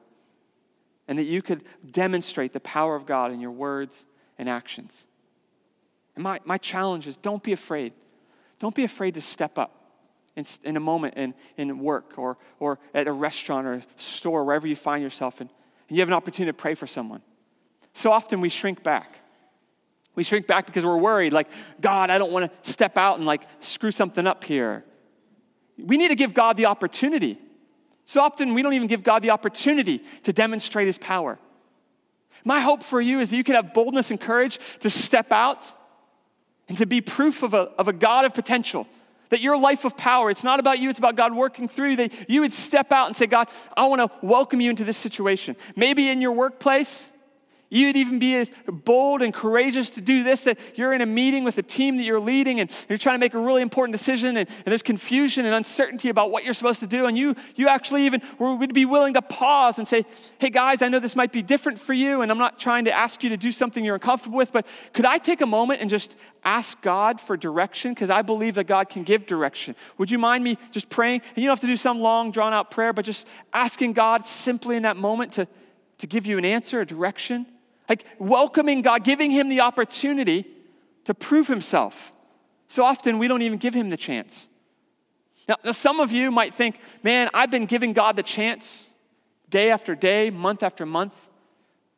and 1.08 1.18
that 1.18 1.24
you 1.24 1.40
could 1.40 1.64
demonstrate 1.90 2.52
the 2.52 2.60
power 2.60 2.94
of 2.94 3.06
God 3.06 3.32
in 3.32 3.40
your 3.40 3.50
words 3.50 4.04
and 4.38 4.48
actions. 4.48 5.06
And 6.14 6.24
my, 6.24 6.40
my 6.44 6.58
challenge 6.58 7.06
is 7.06 7.16
don't 7.16 7.42
be 7.42 7.52
afraid. 7.52 7.92
Don't 8.58 8.74
be 8.74 8.84
afraid 8.84 9.14
to 9.14 9.22
step 9.22 9.56
up 9.56 9.80
in, 10.36 10.44
in 10.64 10.76
a 10.76 10.80
moment 10.80 11.14
in, 11.14 11.34
in 11.56 11.78
work 11.78 12.18
or, 12.18 12.36
or 12.58 12.78
at 12.92 13.06
a 13.06 13.12
restaurant 13.12 13.66
or 13.66 13.72
a 13.74 13.82
store, 13.96 14.44
wherever 14.44 14.66
you 14.66 14.76
find 14.76 15.02
yourself, 15.02 15.40
and, 15.40 15.50
and 15.88 15.96
you 15.96 16.02
have 16.02 16.08
an 16.08 16.14
opportunity 16.14 16.50
to 16.50 16.56
pray 16.56 16.74
for 16.74 16.86
someone. 16.86 17.22
So 17.92 18.12
often 18.12 18.40
we 18.40 18.48
shrink 18.48 18.82
back. 18.82 19.19
We 20.14 20.24
shrink 20.24 20.46
back 20.46 20.66
because 20.66 20.84
we're 20.84 20.98
worried, 20.98 21.32
like, 21.32 21.48
God, 21.80 22.10
I 22.10 22.18
don't 22.18 22.32
want 22.32 22.50
to 22.64 22.70
step 22.70 22.98
out 22.98 23.18
and 23.18 23.26
like 23.26 23.42
screw 23.60 23.90
something 23.90 24.26
up 24.26 24.44
here. 24.44 24.84
We 25.78 25.96
need 25.96 26.08
to 26.08 26.16
give 26.16 26.34
God 26.34 26.56
the 26.56 26.66
opportunity. 26.66 27.38
So 28.04 28.20
often 28.20 28.54
we 28.54 28.62
don't 28.62 28.74
even 28.74 28.88
give 28.88 29.02
God 29.02 29.22
the 29.22 29.30
opportunity 29.30 30.02
to 30.24 30.32
demonstrate 30.32 30.86
his 30.86 30.98
power. 30.98 31.38
My 32.44 32.60
hope 32.60 32.82
for 32.82 33.00
you 33.00 33.20
is 33.20 33.30
that 33.30 33.36
you 33.36 33.44
can 33.44 33.54
have 33.54 33.72
boldness 33.74 34.10
and 34.10 34.20
courage 34.20 34.58
to 34.80 34.90
step 34.90 35.30
out 35.30 35.72
and 36.68 36.78
to 36.78 36.86
be 36.86 37.00
proof 37.00 37.42
of 37.42 37.54
a, 37.54 37.70
of 37.78 37.88
a 37.88 37.92
God 37.92 38.24
of 38.24 38.34
potential. 38.34 38.86
That 39.28 39.40
your 39.40 39.56
life 39.56 39.84
of 39.84 39.96
power, 39.96 40.30
it's 40.30 40.42
not 40.42 40.58
about 40.58 40.80
you, 40.80 40.90
it's 40.90 40.98
about 40.98 41.14
God 41.14 41.34
working 41.34 41.68
through 41.68 41.90
you. 41.90 41.96
That 41.96 42.30
you 42.30 42.40
would 42.40 42.52
step 42.52 42.90
out 42.90 43.06
and 43.06 43.16
say, 43.16 43.26
God, 43.26 43.48
I 43.76 43.86
want 43.86 44.00
to 44.00 44.26
welcome 44.26 44.60
you 44.60 44.70
into 44.70 44.84
this 44.84 44.96
situation. 44.96 45.54
Maybe 45.76 46.08
in 46.08 46.20
your 46.20 46.32
workplace, 46.32 47.08
You'd 47.72 47.96
even 47.96 48.18
be 48.18 48.34
as 48.34 48.50
bold 48.66 49.22
and 49.22 49.32
courageous 49.32 49.90
to 49.92 50.00
do 50.00 50.24
this 50.24 50.40
that 50.40 50.58
you're 50.74 50.92
in 50.92 51.00
a 51.00 51.06
meeting 51.06 51.44
with 51.44 51.56
a 51.56 51.62
team 51.62 51.98
that 51.98 52.02
you're 52.02 52.18
leading 52.18 52.58
and 52.58 52.68
you're 52.88 52.98
trying 52.98 53.14
to 53.14 53.20
make 53.20 53.32
a 53.32 53.38
really 53.38 53.62
important 53.62 53.96
decision 53.96 54.36
and, 54.36 54.48
and 54.48 54.66
there's 54.66 54.82
confusion 54.82 55.46
and 55.46 55.54
uncertainty 55.54 56.08
about 56.08 56.32
what 56.32 56.42
you're 56.42 56.52
supposed 56.52 56.80
to 56.80 56.88
do. 56.88 57.06
And 57.06 57.16
you, 57.16 57.36
you 57.54 57.68
actually 57.68 58.06
even 58.06 58.22
would 58.40 58.74
be 58.74 58.84
willing 58.84 59.14
to 59.14 59.22
pause 59.22 59.78
and 59.78 59.86
say, 59.86 60.04
Hey 60.38 60.50
guys, 60.50 60.82
I 60.82 60.88
know 60.88 60.98
this 60.98 61.14
might 61.14 61.30
be 61.30 61.42
different 61.42 61.78
for 61.78 61.92
you 61.92 62.22
and 62.22 62.32
I'm 62.32 62.38
not 62.38 62.58
trying 62.58 62.86
to 62.86 62.92
ask 62.92 63.22
you 63.22 63.30
to 63.30 63.36
do 63.36 63.52
something 63.52 63.84
you're 63.84 63.94
uncomfortable 63.94 64.36
with, 64.36 64.50
but 64.50 64.66
could 64.92 65.06
I 65.06 65.18
take 65.18 65.40
a 65.40 65.46
moment 65.46 65.80
and 65.80 65.88
just 65.88 66.16
ask 66.42 66.80
God 66.82 67.20
for 67.20 67.36
direction? 67.36 67.94
Because 67.94 68.10
I 68.10 68.22
believe 68.22 68.56
that 68.56 68.64
God 68.64 68.88
can 68.88 69.04
give 69.04 69.26
direction. 69.26 69.76
Would 69.96 70.10
you 70.10 70.18
mind 70.18 70.42
me 70.42 70.58
just 70.72 70.88
praying? 70.88 71.20
And 71.20 71.36
you 71.36 71.44
don't 71.44 71.52
have 71.52 71.60
to 71.60 71.68
do 71.68 71.76
some 71.76 72.00
long, 72.00 72.32
drawn 72.32 72.52
out 72.52 72.72
prayer, 72.72 72.92
but 72.92 73.04
just 73.04 73.28
asking 73.52 73.92
God 73.92 74.26
simply 74.26 74.74
in 74.74 74.82
that 74.82 74.96
moment 74.96 75.34
to, 75.34 75.46
to 75.98 76.08
give 76.08 76.26
you 76.26 76.36
an 76.36 76.44
answer, 76.44 76.80
a 76.80 76.86
direction. 76.86 77.46
Like 77.90 78.06
welcoming 78.20 78.82
God, 78.82 79.02
giving 79.02 79.32
him 79.32 79.48
the 79.48 79.60
opportunity 79.60 80.46
to 81.04 81.12
prove 81.12 81.48
himself. 81.48 82.12
So 82.68 82.84
often 82.84 83.18
we 83.18 83.26
don't 83.26 83.42
even 83.42 83.58
give 83.58 83.74
him 83.74 83.90
the 83.90 83.96
chance. 83.96 84.46
Now, 85.48 85.56
now, 85.64 85.72
some 85.72 85.98
of 85.98 86.12
you 86.12 86.30
might 86.30 86.54
think, 86.54 86.78
man, 87.02 87.28
I've 87.34 87.50
been 87.50 87.66
giving 87.66 87.92
God 87.92 88.14
the 88.14 88.22
chance 88.22 88.86
day 89.48 89.70
after 89.70 89.96
day, 89.96 90.30
month 90.30 90.62
after 90.62 90.86
month. 90.86 91.14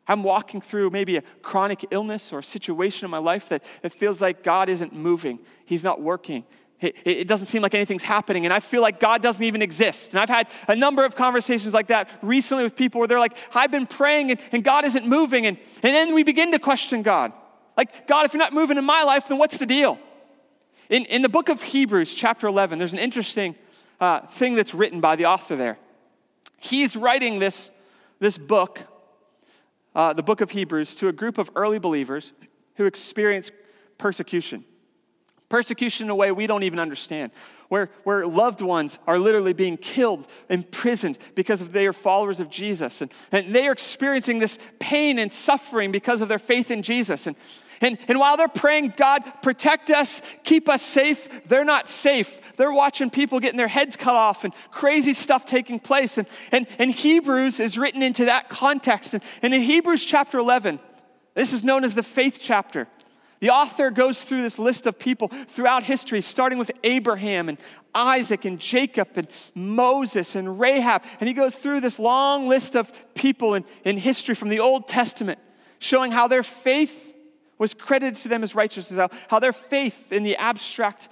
I'm 0.08 0.22
walking 0.22 0.62
through 0.62 0.88
maybe 0.88 1.18
a 1.18 1.22
chronic 1.42 1.84
illness 1.90 2.32
or 2.32 2.38
a 2.38 2.44
situation 2.44 3.04
in 3.04 3.10
my 3.10 3.18
life 3.18 3.50
that 3.50 3.62
it 3.82 3.92
feels 3.92 4.22
like 4.22 4.42
God 4.42 4.70
isn't 4.70 4.94
moving, 4.94 5.38
He's 5.66 5.84
not 5.84 6.00
working, 6.00 6.44
it, 6.82 7.28
doesn't 7.28 7.46
seem 7.46 7.62
like 7.62 7.74
anything's 7.74 8.02
happening, 8.02 8.44
and 8.44 8.52
I 8.52 8.60
feel 8.60 8.82
like 8.82 8.98
God 8.98 9.22
doesn't 9.22 9.44
even 9.44 9.62
exist. 9.62 10.12
And 10.12 10.20
I've 10.20 10.28
had 10.28 10.48
a 10.68 10.74
number 10.74 11.04
of 11.04 11.14
conversations 11.14 11.72
like 11.72 11.86
that 11.88 12.08
recently 12.22 12.64
with 12.64 12.74
people 12.74 12.98
where 12.98 13.08
they're 13.08 13.20
like, 13.20 13.36
I've 13.54 13.70
been 13.70 13.86
praying 13.86 14.32
and, 14.32 14.40
and 14.50 14.64
God 14.64 14.84
isn't 14.84 15.06
moving. 15.06 15.46
And, 15.46 15.58
and 15.82 15.94
then 15.94 16.14
we 16.14 16.24
begin 16.24 16.52
to 16.52 16.58
question 16.58 17.02
God. 17.02 17.32
Like, 17.76 18.06
God, 18.06 18.26
if 18.26 18.34
you're 18.34 18.38
not 18.38 18.52
moving 18.52 18.78
in 18.78 18.84
my 18.84 19.02
life, 19.04 19.28
then 19.28 19.38
what's 19.38 19.56
the 19.56 19.66
deal? 19.66 19.98
In, 20.90 21.04
in 21.06 21.22
the 21.22 21.28
book 21.28 21.48
of 21.48 21.62
Hebrews, 21.62 22.12
chapter 22.14 22.46
11, 22.46 22.78
there's 22.78 22.92
an 22.92 22.98
interesting 22.98 23.54
uh, 24.00 24.26
thing 24.26 24.54
that's 24.54 24.74
written 24.74 25.00
by 25.00 25.16
the 25.16 25.26
author 25.26 25.56
there. 25.56 25.78
He's 26.58 26.96
writing 26.96 27.38
this, 27.38 27.70
this 28.18 28.36
book, 28.36 28.80
uh, 29.94 30.12
the 30.12 30.22
book 30.22 30.40
of 30.40 30.50
Hebrews, 30.50 30.94
to 30.96 31.08
a 31.08 31.12
group 31.12 31.38
of 31.38 31.50
early 31.56 31.78
believers 31.78 32.32
who 32.76 32.86
experienced 32.86 33.52
persecution. 33.98 34.64
Persecution 35.52 36.06
in 36.06 36.10
a 36.10 36.14
way 36.14 36.32
we 36.32 36.46
don't 36.46 36.62
even 36.62 36.78
understand, 36.78 37.30
where, 37.68 37.90
where 38.04 38.26
loved 38.26 38.62
ones 38.62 38.98
are 39.06 39.18
literally 39.18 39.52
being 39.52 39.76
killed, 39.76 40.26
imprisoned 40.48 41.18
because 41.34 41.60
of 41.60 41.72
they 41.72 41.86
are 41.86 41.92
followers 41.92 42.40
of 42.40 42.48
Jesus. 42.48 43.02
And, 43.02 43.12
and 43.30 43.54
they 43.54 43.68
are 43.68 43.72
experiencing 43.72 44.38
this 44.38 44.58
pain 44.78 45.18
and 45.18 45.30
suffering 45.30 45.92
because 45.92 46.22
of 46.22 46.28
their 46.28 46.38
faith 46.38 46.70
in 46.70 46.82
Jesus. 46.82 47.26
And, 47.26 47.36
and, 47.82 47.98
and 48.08 48.18
while 48.18 48.38
they're 48.38 48.48
praying, 48.48 48.94
God, 48.96 49.20
protect 49.42 49.90
us, 49.90 50.22
keep 50.42 50.70
us 50.70 50.80
safe, 50.80 51.28
they're 51.46 51.66
not 51.66 51.90
safe. 51.90 52.40
They're 52.56 52.72
watching 52.72 53.10
people 53.10 53.38
getting 53.38 53.58
their 53.58 53.68
heads 53.68 53.94
cut 53.94 54.14
off 54.14 54.44
and 54.44 54.54
crazy 54.70 55.12
stuff 55.12 55.44
taking 55.44 55.78
place. 55.78 56.16
And, 56.16 56.26
and, 56.50 56.66
and 56.78 56.90
Hebrews 56.90 57.60
is 57.60 57.76
written 57.76 58.02
into 58.02 58.24
that 58.24 58.48
context. 58.48 59.12
And, 59.12 59.22
and 59.42 59.52
in 59.52 59.60
Hebrews 59.60 60.02
chapter 60.02 60.38
11, 60.38 60.80
this 61.34 61.52
is 61.52 61.62
known 61.62 61.84
as 61.84 61.94
the 61.94 62.02
faith 62.02 62.38
chapter. 62.40 62.88
The 63.42 63.50
author 63.50 63.90
goes 63.90 64.22
through 64.22 64.42
this 64.42 64.56
list 64.56 64.86
of 64.86 65.00
people 65.00 65.26
throughout 65.26 65.82
history, 65.82 66.20
starting 66.20 66.60
with 66.60 66.70
Abraham 66.84 67.48
and 67.48 67.58
Isaac 67.92 68.44
and 68.44 68.60
Jacob 68.60 69.08
and 69.16 69.26
Moses 69.52 70.36
and 70.36 70.60
Rahab. 70.60 71.02
And 71.18 71.26
he 71.26 71.34
goes 71.34 71.56
through 71.56 71.80
this 71.80 71.98
long 71.98 72.46
list 72.46 72.76
of 72.76 72.92
people 73.14 73.54
in, 73.54 73.64
in 73.84 73.96
history 73.98 74.36
from 74.36 74.48
the 74.48 74.60
Old 74.60 74.86
Testament, 74.86 75.40
showing 75.80 76.12
how 76.12 76.28
their 76.28 76.44
faith 76.44 77.16
was 77.58 77.74
credited 77.74 78.14
to 78.22 78.28
them 78.28 78.44
as 78.44 78.54
righteousness, 78.54 78.96
how, 78.96 79.08
how 79.26 79.40
their 79.40 79.52
faith 79.52 80.12
in 80.12 80.22
the 80.22 80.36
abstract 80.36 81.08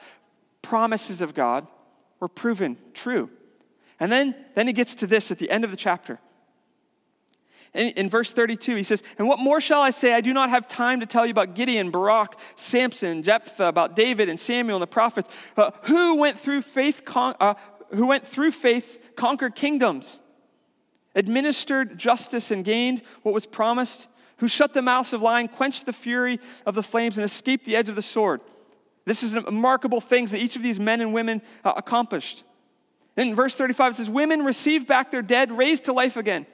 promises 0.63 1.21
of 1.21 1.35
God 1.35 1.67
were 2.21 2.29
proven 2.29 2.77
true. 2.95 3.29
And 3.99 4.13
then, 4.13 4.37
then 4.55 4.69
he 4.69 4.73
gets 4.73 4.95
to 4.95 5.09
this 5.09 5.33
at 5.33 5.41
the 5.41 5.51
end 5.51 5.65
of 5.65 5.73
the 5.73 5.77
chapter. 5.77 6.21
In, 7.75 7.89
in 7.91 8.11
verse 8.11 8.33
32, 8.33 8.77
he 8.77 8.83
says, 8.83 9.03
And 9.19 9.29
what 9.29 9.39
more 9.39 9.61
shall 9.61 9.81
I 9.81 9.91
say? 9.91 10.13
I 10.13 10.21
do 10.21 10.33
not 10.33 10.51
have 10.51 10.67
time 10.67 11.01
to 11.01 11.07
tell 11.07 11.25
you 11.25 11.31
about 11.31 11.55
Gideon, 11.55 11.91
Barak, 11.91 12.39
Samson, 12.57 13.23
Jephthah, 13.23 13.67
about 13.67 13.95
David 13.95 14.29
and 14.29 14.39
Samuel 14.39 14.77
and 14.77 14.83
the 14.83 14.89
prophets, 14.89 15.29
uh, 15.57 15.71
who 15.83 16.17
went 16.17 16.39
through 16.39 16.63
faith, 16.63 17.05
con- 17.05 17.37
uh, 17.41 17.55
who 17.95 18.07
went 18.07 18.27
through 18.27 18.51
faith, 18.51 19.15
conquered 19.17 19.55
kingdoms, 19.55 20.21
administered 21.15 21.99
justice 21.99 22.51
and 22.51 22.65
gained 22.65 23.03
what 23.23 23.35
was 23.35 23.47
promised, 23.47 24.09
who 24.39 24.49
shut 24.49 24.75
the 24.75 24.83
mouths 24.83 25.13
of 25.13 25.23
lying, 25.23 25.49
quenched 25.49 25.87
the 25.87 25.93
fury 25.93 26.41
of 26.67 26.75
the 26.75 26.83
flames, 26.83 27.19
and 27.19 27.25
escaped 27.25 27.65
the 27.65 27.77
edge 27.77 27.89
of 27.89 27.95
the 27.95 28.03
sword. 28.03 28.41
This 29.05 29.23
is 29.23 29.35
remarkable 29.35 30.01
things 30.01 30.31
that 30.31 30.39
each 30.39 30.57
of 30.57 30.63
these 30.63 30.79
men 30.81 31.01
and 31.01 31.13
women 31.13 31.43
uh, 31.65 31.73
accomplished. 31.77 32.43
In 33.17 33.35
verse 33.35 33.55
35, 33.55 33.93
it 33.93 33.97
says, 33.97 34.11
Women 34.11 34.45
received 34.45 34.87
back 34.87 35.11
their 35.11 35.23
dead, 35.23 35.53
raised 35.53 35.85
to 35.85 35.93
life 35.93 36.17
again. 36.17 36.47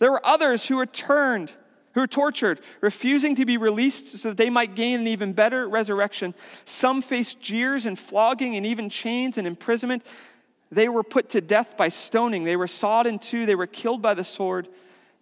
There 0.00 0.10
were 0.10 0.26
others 0.26 0.66
who 0.66 0.76
were 0.76 0.86
turned, 0.86 1.52
who 1.92 2.00
were 2.00 2.08
tortured, 2.08 2.60
refusing 2.80 3.36
to 3.36 3.44
be 3.44 3.56
released 3.56 4.18
so 4.18 4.30
that 4.30 4.36
they 4.36 4.50
might 4.50 4.74
gain 4.74 5.00
an 5.00 5.06
even 5.06 5.32
better 5.32 5.68
resurrection. 5.68 6.34
Some 6.64 7.02
faced 7.02 7.40
jeers 7.40 7.86
and 7.86 7.96
flogging 7.98 8.56
and 8.56 8.66
even 8.66 8.90
chains 8.90 9.38
and 9.38 9.46
imprisonment. 9.46 10.04
They 10.72 10.88
were 10.88 11.02
put 11.02 11.28
to 11.30 11.40
death 11.40 11.76
by 11.76 11.90
stoning. 11.90 12.44
They 12.44 12.56
were 12.56 12.66
sawed 12.66 13.06
in 13.06 13.18
two. 13.18 13.46
They 13.46 13.54
were 13.54 13.66
killed 13.66 14.02
by 14.02 14.14
the 14.14 14.24
sword. 14.24 14.68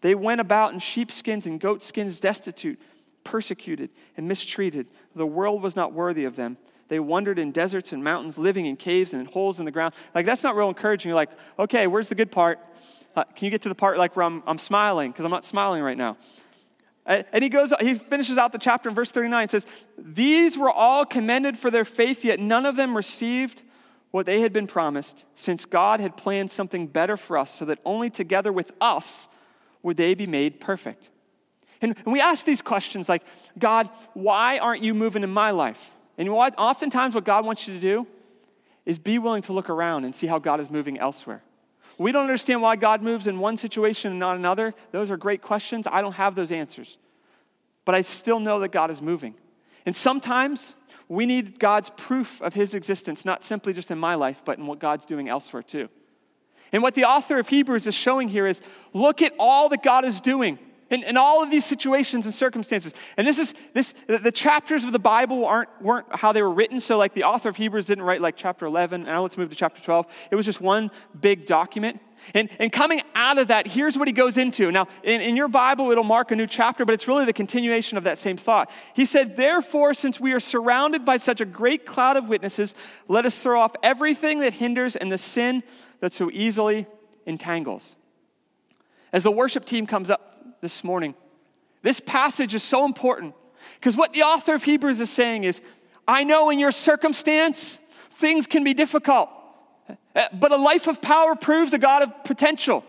They 0.00 0.14
went 0.14 0.40
about 0.40 0.72
in 0.72 0.78
sheepskins 0.78 1.44
and 1.44 1.60
goatskins, 1.60 2.20
destitute, 2.20 2.80
persecuted, 3.24 3.90
and 4.16 4.28
mistreated. 4.28 4.86
The 5.16 5.26
world 5.26 5.60
was 5.60 5.74
not 5.74 5.92
worthy 5.92 6.24
of 6.24 6.36
them. 6.36 6.56
They 6.86 7.00
wandered 7.00 7.38
in 7.38 7.50
deserts 7.50 7.92
and 7.92 8.04
mountains, 8.04 8.38
living 8.38 8.66
in 8.66 8.76
caves 8.76 9.12
and 9.12 9.20
in 9.20 9.26
holes 9.26 9.58
in 9.58 9.64
the 9.64 9.70
ground. 9.70 9.94
Like, 10.14 10.24
that's 10.24 10.42
not 10.42 10.54
real 10.54 10.68
encouraging. 10.68 11.08
You're 11.08 11.16
like, 11.16 11.30
okay, 11.58 11.86
where's 11.86 12.08
the 12.08 12.14
good 12.14 12.30
part? 12.30 12.60
Uh, 13.18 13.24
can 13.34 13.46
you 13.46 13.50
get 13.50 13.62
to 13.62 13.68
the 13.68 13.74
part 13.74 13.98
like 13.98 14.14
where 14.14 14.24
I'm, 14.24 14.44
I'm 14.46 14.60
smiling? 14.60 15.10
Because 15.10 15.24
I'm 15.24 15.32
not 15.32 15.44
smiling 15.44 15.82
right 15.82 15.96
now. 15.96 16.16
And 17.04 17.42
he 17.42 17.48
goes, 17.48 17.72
he 17.80 17.94
finishes 17.94 18.38
out 18.38 18.52
the 18.52 18.58
chapter 18.58 18.88
in 18.90 18.94
verse 18.94 19.10
39. 19.10 19.44
It 19.44 19.50
says, 19.50 19.66
These 19.96 20.56
were 20.56 20.70
all 20.70 21.04
commended 21.04 21.58
for 21.58 21.68
their 21.68 21.84
faith, 21.84 22.24
yet 22.24 22.38
none 22.38 22.64
of 22.64 22.76
them 22.76 22.94
received 22.94 23.62
what 24.12 24.24
they 24.24 24.40
had 24.40 24.52
been 24.52 24.68
promised, 24.68 25.24
since 25.34 25.64
God 25.64 25.98
had 25.98 26.16
planned 26.16 26.52
something 26.52 26.86
better 26.86 27.16
for 27.16 27.38
us, 27.38 27.52
so 27.52 27.64
that 27.64 27.80
only 27.84 28.08
together 28.08 28.52
with 28.52 28.70
us 28.80 29.26
would 29.82 29.96
they 29.96 30.14
be 30.14 30.26
made 30.26 30.60
perfect. 30.60 31.08
And, 31.80 31.96
and 32.04 32.12
we 32.12 32.20
ask 32.20 32.44
these 32.44 32.62
questions 32.62 33.08
like, 33.08 33.24
God, 33.58 33.88
why 34.14 34.58
aren't 34.58 34.84
you 34.84 34.94
moving 34.94 35.24
in 35.24 35.30
my 35.30 35.50
life? 35.50 35.92
And 36.18 36.30
what, 36.30 36.54
oftentimes, 36.56 37.16
what 37.16 37.24
God 37.24 37.44
wants 37.44 37.66
you 37.66 37.74
to 37.74 37.80
do 37.80 38.06
is 38.86 38.98
be 38.98 39.18
willing 39.18 39.42
to 39.42 39.52
look 39.52 39.70
around 39.70 40.04
and 40.04 40.14
see 40.14 40.28
how 40.28 40.38
God 40.38 40.60
is 40.60 40.70
moving 40.70 40.98
elsewhere 40.98 41.42
we 41.98 42.12
don't 42.12 42.22
understand 42.22 42.62
why 42.62 42.76
God 42.76 43.02
moves 43.02 43.26
in 43.26 43.40
one 43.40 43.56
situation 43.56 44.12
and 44.12 44.20
not 44.20 44.36
another, 44.36 44.74
those 44.92 45.10
are 45.10 45.16
great 45.16 45.42
questions. 45.42 45.86
I 45.90 46.00
don't 46.00 46.12
have 46.12 46.34
those 46.36 46.52
answers. 46.52 46.96
But 47.84 47.94
I 47.94 48.02
still 48.02 48.38
know 48.38 48.60
that 48.60 48.70
God 48.70 48.90
is 48.90 49.02
moving. 49.02 49.34
And 49.84 49.96
sometimes 49.96 50.74
we 51.08 51.26
need 51.26 51.58
God's 51.58 51.90
proof 51.96 52.40
of 52.40 52.54
his 52.54 52.74
existence, 52.74 53.24
not 53.24 53.42
simply 53.42 53.72
just 53.72 53.90
in 53.90 53.98
my 53.98 54.14
life, 54.14 54.42
but 54.44 54.58
in 54.58 54.66
what 54.66 54.78
God's 54.78 55.06
doing 55.06 55.28
elsewhere 55.28 55.62
too. 55.62 55.88
And 56.70 56.82
what 56.82 56.94
the 56.94 57.04
author 57.04 57.38
of 57.38 57.48
Hebrews 57.48 57.86
is 57.86 57.94
showing 57.94 58.28
here 58.28 58.46
is 58.46 58.60
look 58.92 59.22
at 59.22 59.32
all 59.38 59.68
that 59.70 59.82
God 59.82 60.04
is 60.04 60.20
doing. 60.20 60.58
In, 60.90 61.02
in 61.02 61.16
all 61.16 61.42
of 61.42 61.50
these 61.50 61.64
situations 61.64 62.24
and 62.24 62.34
circumstances. 62.34 62.94
And 63.16 63.26
this 63.26 63.38
is 63.38 63.54
this 63.74 63.94
the, 64.06 64.32
chapters 64.32 64.84
of 64.84 64.92
the 64.92 64.98
Bible 64.98 65.44
aren't 65.44 65.68
weren't 65.82 66.06
how 66.14 66.32
they 66.32 66.42
were 66.42 66.50
written. 66.50 66.80
So 66.80 66.96
like 66.96 67.14
the 67.14 67.24
author 67.24 67.48
of 67.48 67.56
Hebrews 67.56 67.86
didn't 67.86 68.04
write 68.04 68.20
like 68.20 68.36
chapter 68.36 68.66
11. 68.66 69.04
Now 69.04 69.22
let's 69.22 69.36
move 69.36 69.50
to 69.50 69.56
chapter 69.56 69.82
12. 69.82 70.06
It 70.30 70.34
was 70.34 70.46
just 70.46 70.60
one 70.60 70.90
big 71.20 71.46
document. 71.46 72.00
And, 72.34 72.50
and 72.58 72.72
coming 72.72 73.00
out 73.14 73.38
of 73.38 73.48
that, 73.48 73.66
here's 73.66 73.96
what 73.96 74.08
he 74.08 74.12
goes 74.12 74.36
into. 74.36 74.70
Now, 74.70 74.88
in, 75.02 75.20
in 75.20 75.36
your 75.36 75.48
Bible, 75.48 75.90
it'll 75.90 76.04
mark 76.04 76.30
a 76.30 76.36
new 76.36 76.46
chapter, 76.46 76.84
but 76.84 76.92
it's 76.92 77.08
really 77.08 77.24
the 77.24 77.32
continuation 77.32 77.96
of 77.96 78.04
that 78.04 78.18
same 78.18 78.36
thought. 78.36 78.70
He 78.94 79.04
said, 79.04 79.36
Therefore, 79.36 79.94
since 79.94 80.20
we 80.20 80.32
are 80.32 80.40
surrounded 80.40 81.04
by 81.04 81.16
such 81.16 81.40
a 81.40 81.44
great 81.44 81.86
cloud 81.86 82.16
of 82.16 82.28
witnesses, 82.28 82.74
let 83.06 83.24
us 83.24 83.38
throw 83.38 83.60
off 83.60 83.74
everything 83.82 84.40
that 84.40 84.54
hinders 84.54 84.96
and 84.96 85.10
the 85.10 85.18
sin 85.18 85.62
that 86.00 86.12
so 86.12 86.30
easily 86.32 86.86
entangles. 87.24 87.96
As 89.12 89.22
the 89.22 89.30
worship 89.32 89.64
team 89.64 89.86
comes 89.86 90.10
up, 90.10 90.37
this 90.60 90.82
morning. 90.82 91.14
This 91.82 92.00
passage 92.00 92.54
is 92.54 92.62
so 92.62 92.84
important 92.84 93.34
because 93.74 93.96
what 93.96 94.12
the 94.12 94.22
author 94.22 94.54
of 94.54 94.64
Hebrews 94.64 95.00
is 95.00 95.10
saying 95.10 95.44
is 95.44 95.60
I 96.06 96.24
know 96.24 96.50
in 96.50 96.58
your 96.58 96.72
circumstance, 96.72 97.78
things 98.12 98.46
can 98.46 98.64
be 98.64 98.74
difficult, 98.74 99.28
eh, 100.14 100.28
but 100.32 100.52
a 100.52 100.56
life 100.56 100.86
of 100.86 101.02
power 101.02 101.34
proves 101.34 101.72
a 101.72 101.78
God 101.78 102.02
of 102.02 102.24
potential. 102.24 102.84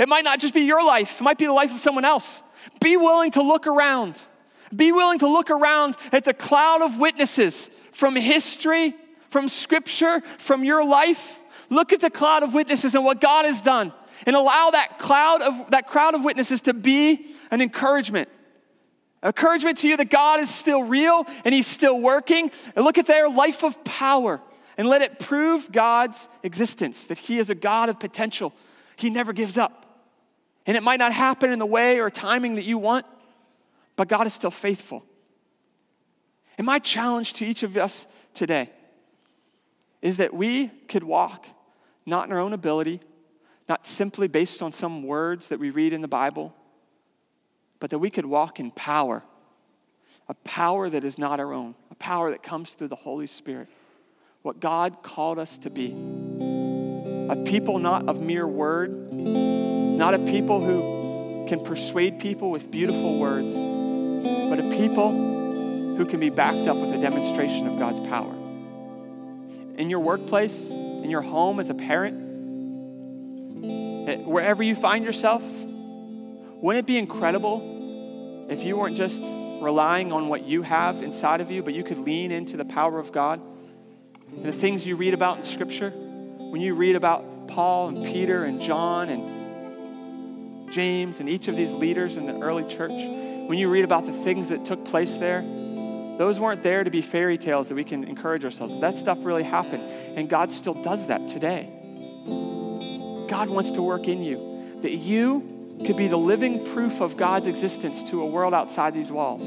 It 0.00 0.08
might 0.08 0.24
not 0.24 0.40
just 0.40 0.54
be 0.54 0.62
your 0.62 0.84
life, 0.84 1.20
it 1.20 1.24
might 1.24 1.38
be 1.38 1.46
the 1.46 1.52
life 1.52 1.72
of 1.72 1.80
someone 1.80 2.04
else. 2.04 2.42
Be 2.80 2.96
willing 2.96 3.30
to 3.32 3.42
look 3.42 3.66
around. 3.66 4.20
Be 4.74 4.92
willing 4.92 5.18
to 5.20 5.28
look 5.28 5.50
around 5.50 5.96
at 6.12 6.24
the 6.24 6.34
cloud 6.34 6.82
of 6.82 6.98
witnesses 6.98 7.70
from 7.92 8.16
history, 8.16 8.94
from 9.30 9.48
scripture, 9.48 10.20
from 10.38 10.64
your 10.64 10.84
life. 10.84 11.40
Look 11.70 11.92
at 11.92 12.00
the 12.00 12.10
cloud 12.10 12.42
of 12.42 12.54
witnesses 12.54 12.94
and 12.94 13.04
what 13.04 13.20
God 13.20 13.44
has 13.44 13.62
done 13.62 13.92
and 14.26 14.36
allow 14.36 14.70
that 14.70 14.98
cloud 14.98 15.42
of 15.42 15.70
that 15.70 15.86
crowd 15.86 16.14
of 16.14 16.22
witnesses 16.22 16.62
to 16.62 16.74
be 16.74 17.34
an 17.50 17.60
encouragement. 17.60 18.28
Encouragement 19.22 19.78
to 19.78 19.88
you 19.88 19.96
that 19.96 20.10
God 20.10 20.40
is 20.40 20.48
still 20.48 20.82
real 20.82 21.26
and 21.44 21.54
He's 21.54 21.66
still 21.66 21.98
working. 21.98 22.50
And 22.76 22.84
look 22.84 22.98
at 22.98 23.06
their 23.06 23.28
life 23.28 23.64
of 23.64 23.82
power 23.84 24.40
and 24.76 24.88
let 24.88 25.02
it 25.02 25.18
prove 25.18 25.72
God's 25.72 26.28
existence, 26.42 27.04
that 27.04 27.18
He 27.18 27.38
is 27.38 27.50
a 27.50 27.54
God 27.54 27.88
of 27.88 27.98
potential. 27.98 28.52
He 28.96 29.10
never 29.10 29.32
gives 29.32 29.58
up. 29.58 29.86
And 30.66 30.76
it 30.76 30.82
might 30.82 30.98
not 30.98 31.12
happen 31.12 31.50
in 31.50 31.58
the 31.58 31.66
way 31.66 31.98
or 31.98 32.10
timing 32.10 32.56
that 32.56 32.64
you 32.64 32.78
want, 32.78 33.06
but 33.96 34.06
God 34.06 34.26
is 34.26 34.34
still 34.34 34.50
faithful. 34.50 35.04
And 36.58 36.66
my 36.66 36.78
challenge 36.78 37.32
to 37.34 37.46
each 37.46 37.62
of 37.62 37.76
us 37.76 38.06
today 38.34 38.70
is 40.02 40.18
that 40.18 40.34
we 40.34 40.68
could 40.88 41.02
walk 41.02 41.46
not 42.06 42.26
in 42.26 42.32
our 42.32 42.38
own 42.38 42.52
ability, 42.52 43.00
not 43.68 43.86
simply 43.86 44.28
based 44.28 44.62
on 44.62 44.72
some 44.72 45.02
words 45.02 45.48
that 45.48 45.60
we 45.60 45.70
read 45.70 45.92
in 45.92 46.00
the 46.00 46.08
Bible, 46.08 46.54
but 47.80 47.90
that 47.90 47.98
we 47.98 48.10
could 48.10 48.24
walk 48.24 48.58
in 48.58 48.70
power, 48.70 49.22
a 50.28 50.34
power 50.34 50.88
that 50.88 51.04
is 51.04 51.18
not 51.18 51.38
our 51.38 51.52
own, 51.52 51.74
a 51.90 51.94
power 51.96 52.30
that 52.30 52.42
comes 52.42 52.70
through 52.70 52.88
the 52.88 52.96
Holy 52.96 53.26
Spirit. 53.26 53.68
What 54.42 54.60
God 54.60 55.02
called 55.02 55.38
us 55.38 55.58
to 55.58 55.70
be. 55.70 55.90
A 57.30 57.36
people 57.44 57.78
not 57.78 58.08
of 58.08 58.22
mere 58.22 58.46
word, 58.46 59.12
not 59.12 60.14
a 60.14 60.18
people 60.18 60.64
who 60.64 61.46
can 61.48 61.62
persuade 61.62 62.18
people 62.18 62.50
with 62.50 62.70
beautiful 62.70 63.18
words, 63.18 63.52
but 63.52 64.58
a 64.58 64.70
people 64.76 65.10
who 65.10 66.06
can 66.06 66.20
be 66.20 66.30
backed 66.30 66.68
up 66.68 66.76
with 66.76 66.94
a 66.94 66.98
demonstration 67.00 67.66
of 67.66 67.78
God's 67.78 68.00
power. 68.00 68.32
In 69.76 69.90
your 69.90 70.00
workplace, 70.00 70.70
in 70.70 71.10
your 71.10 71.22
home 71.22 71.60
as 71.60 71.68
a 71.68 71.74
parent, 71.74 72.27
Eh, 74.08 74.16
wherever 74.16 74.62
you 74.62 74.74
find 74.74 75.04
yourself, 75.04 75.42
wouldn't 75.42 76.84
it 76.84 76.86
be 76.86 76.96
incredible 76.96 78.46
if 78.48 78.64
you 78.64 78.74
weren't 78.74 78.96
just 78.96 79.22
relying 79.22 80.12
on 80.12 80.28
what 80.28 80.44
you 80.44 80.62
have 80.62 81.02
inside 81.02 81.42
of 81.42 81.50
you, 81.50 81.62
but 81.62 81.74
you 81.74 81.84
could 81.84 81.98
lean 81.98 82.32
into 82.32 82.56
the 82.56 82.64
power 82.64 82.98
of 82.98 83.12
God 83.12 83.38
and 84.30 84.46
the 84.46 84.52
things 84.52 84.86
you 84.86 84.96
read 84.96 85.12
about 85.12 85.36
in 85.36 85.42
Scripture? 85.42 85.90
When 85.90 86.62
you 86.62 86.74
read 86.74 86.96
about 86.96 87.48
Paul 87.48 87.88
and 87.88 88.06
Peter 88.06 88.44
and 88.44 88.62
John 88.62 89.10
and 89.10 90.72
James 90.72 91.20
and 91.20 91.28
each 91.28 91.48
of 91.48 91.56
these 91.56 91.72
leaders 91.72 92.16
in 92.16 92.24
the 92.24 92.40
early 92.40 92.64
church, 92.64 92.92
when 92.92 93.58
you 93.58 93.68
read 93.68 93.84
about 93.84 94.06
the 94.06 94.14
things 94.14 94.48
that 94.48 94.64
took 94.64 94.86
place 94.86 95.16
there, 95.16 95.42
those 95.42 96.40
weren't 96.40 96.62
there 96.62 96.82
to 96.82 96.90
be 96.90 97.02
fairy 97.02 97.36
tales 97.36 97.68
that 97.68 97.74
we 97.74 97.84
can 97.84 98.04
encourage 98.04 98.42
ourselves. 98.42 98.72
That 98.80 98.96
stuff 98.96 99.18
really 99.20 99.42
happened, 99.42 99.82
and 100.16 100.30
God 100.30 100.50
still 100.50 100.82
does 100.82 101.08
that 101.08 101.28
today. 101.28 101.68
God 103.28 103.48
wants 103.48 103.70
to 103.72 103.82
work 103.82 104.08
in 104.08 104.22
you, 104.22 104.78
that 104.82 104.92
you 104.92 105.76
could 105.86 105.96
be 105.96 106.08
the 106.08 106.18
living 106.18 106.64
proof 106.72 107.00
of 107.00 107.16
God's 107.16 107.46
existence 107.46 108.02
to 108.04 108.22
a 108.22 108.26
world 108.26 108.54
outside 108.54 108.94
these 108.94 109.12
walls. 109.12 109.42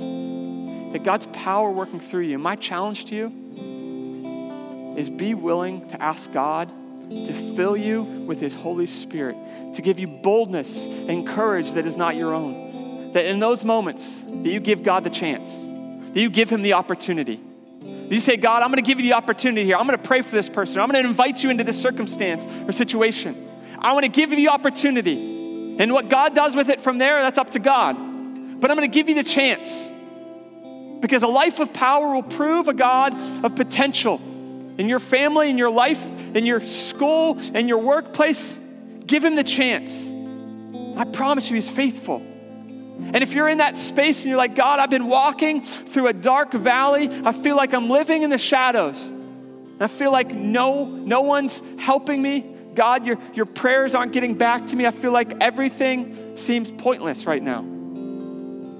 That 0.93 1.03
God's 1.03 1.25
power 1.27 1.69
working 1.71 1.99
through 1.99 2.23
you. 2.23 2.37
My 2.37 2.55
challenge 2.55 3.05
to 3.05 3.15
you 3.15 4.95
is 4.97 5.09
be 5.09 5.33
willing 5.33 5.87
to 5.89 6.01
ask 6.01 6.31
God 6.31 6.71
to 7.09 7.33
fill 7.55 7.75
you 7.75 8.03
with 8.03 8.39
His 8.39 8.53
Holy 8.53 8.85
Spirit, 8.85 9.35
to 9.75 9.81
give 9.81 9.99
you 9.99 10.07
boldness 10.07 10.85
and 10.85 11.27
courage 11.27 11.73
that 11.73 11.85
is 11.85 11.97
not 11.97 12.15
your 12.15 12.33
own. 12.33 13.11
That 13.13 13.25
in 13.25 13.39
those 13.39 13.65
moments, 13.65 14.21
that 14.21 14.49
you 14.49 14.61
give 14.61 14.83
God 14.83 15.03
the 15.03 15.09
chance, 15.09 15.51
that 16.13 16.19
you 16.19 16.29
give 16.29 16.49
Him 16.49 16.61
the 16.61 16.73
opportunity. 16.73 17.41
You 17.81 18.19
say, 18.19 18.35
God, 18.37 18.61
I'm 18.61 18.69
going 18.69 18.83
to 18.83 18.87
give 18.87 18.99
you 18.99 19.05
the 19.05 19.13
opportunity 19.13 19.65
here. 19.65 19.77
I'm 19.77 19.87
going 19.87 19.97
to 19.97 20.07
pray 20.07 20.21
for 20.21 20.31
this 20.31 20.49
person. 20.49 20.81
I'm 20.81 20.89
going 20.89 21.03
to 21.03 21.09
invite 21.09 21.43
you 21.43 21.49
into 21.49 21.63
this 21.63 21.81
circumstance 21.81 22.45
or 22.67 22.71
situation. 22.73 23.47
I 23.81 23.93
want 23.93 24.05
to 24.05 24.11
give 24.11 24.29
you 24.29 24.35
the 24.35 24.49
opportunity. 24.49 25.77
And 25.79 25.91
what 25.91 26.09
God 26.09 26.35
does 26.35 26.55
with 26.55 26.69
it 26.69 26.81
from 26.81 26.99
there, 26.99 27.21
that's 27.21 27.39
up 27.39 27.51
to 27.51 27.59
God. 27.59 27.95
But 28.59 28.69
I'm 28.69 28.77
going 28.77 28.89
to 28.89 28.93
give 28.93 29.09
you 29.09 29.15
the 29.15 29.23
chance. 29.23 29.89
Because 31.01 31.23
a 31.23 31.27
life 31.27 31.59
of 31.59 31.73
power 31.73 32.13
will 32.13 32.23
prove 32.23 32.67
a 32.67 32.75
God 32.75 33.15
of 33.43 33.55
potential 33.55 34.21
in 34.77 34.87
your 34.87 34.99
family, 34.99 35.49
in 35.49 35.57
your 35.57 35.71
life, 35.71 36.03
in 36.35 36.45
your 36.45 36.61
school, 36.61 37.39
in 37.39 37.67
your 37.67 37.79
workplace. 37.79 38.57
Give 39.05 39.25
him 39.25 39.35
the 39.35 39.43
chance. 39.43 39.91
I 40.95 41.05
promise 41.05 41.49
you, 41.49 41.55
he's 41.55 41.69
faithful. 41.69 42.17
And 42.17 43.17
if 43.17 43.33
you're 43.33 43.49
in 43.49 43.57
that 43.57 43.77
space 43.77 44.19
and 44.21 44.29
you're 44.29 44.37
like, 44.37 44.55
God, 44.55 44.79
I've 44.79 44.91
been 44.91 45.07
walking 45.07 45.61
through 45.63 46.07
a 46.07 46.13
dark 46.13 46.53
valley, 46.53 47.09
I 47.25 47.31
feel 47.31 47.55
like 47.55 47.73
I'm 47.73 47.89
living 47.89 48.21
in 48.21 48.29
the 48.29 48.37
shadows. 48.37 48.97
I 49.79 49.87
feel 49.87 50.11
like 50.11 50.31
no, 50.31 50.85
no 50.85 51.21
one's 51.21 51.63
helping 51.79 52.21
me. 52.21 52.50
God, 52.73 53.05
your, 53.05 53.17
your 53.33 53.45
prayers 53.45 53.93
aren't 53.95 54.13
getting 54.13 54.35
back 54.35 54.67
to 54.67 54.75
me. 54.75 54.85
I 54.85 54.91
feel 54.91 55.11
like 55.11 55.33
everything 55.41 56.37
seems 56.37 56.71
pointless 56.71 57.25
right 57.25 57.41
now. 57.41 57.61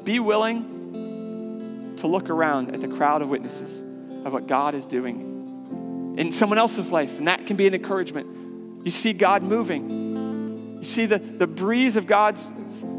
Be 0.04 0.20
willing 0.20 1.96
to 1.98 2.08
look 2.08 2.30
around 2.30 2.74
at 2.74 2.82
the 2.82 2.88
crowd 2.88 3.22
of 3.22 3.30
witnesses 3.30 3.84
of 4.26 4.34
what 4.34 4.48
God 4.48 4.76
is 4.76 4.86
doing 4.86 6.16
in 6.18 6.32
someone 6.32 6.58
else's 6.58 6.92
life, 6.92 7.18
and 7.18 7.28
that 7.28 7.48
can 7.48 7.56
be 7.56 7.68
an 7.68 7.74
encouragement. 7.74 8.86
You 8.86 8.92
see 8.92 9.14
God 9.14 9.44
moving, 9.44 10.78
you 10.80 10.84
see 10.84 11.06
the, 11.06 11.20
the 11.20 11.48
breeze 11.48 11.96
of 11.96 12.08
God's 12.08 12.50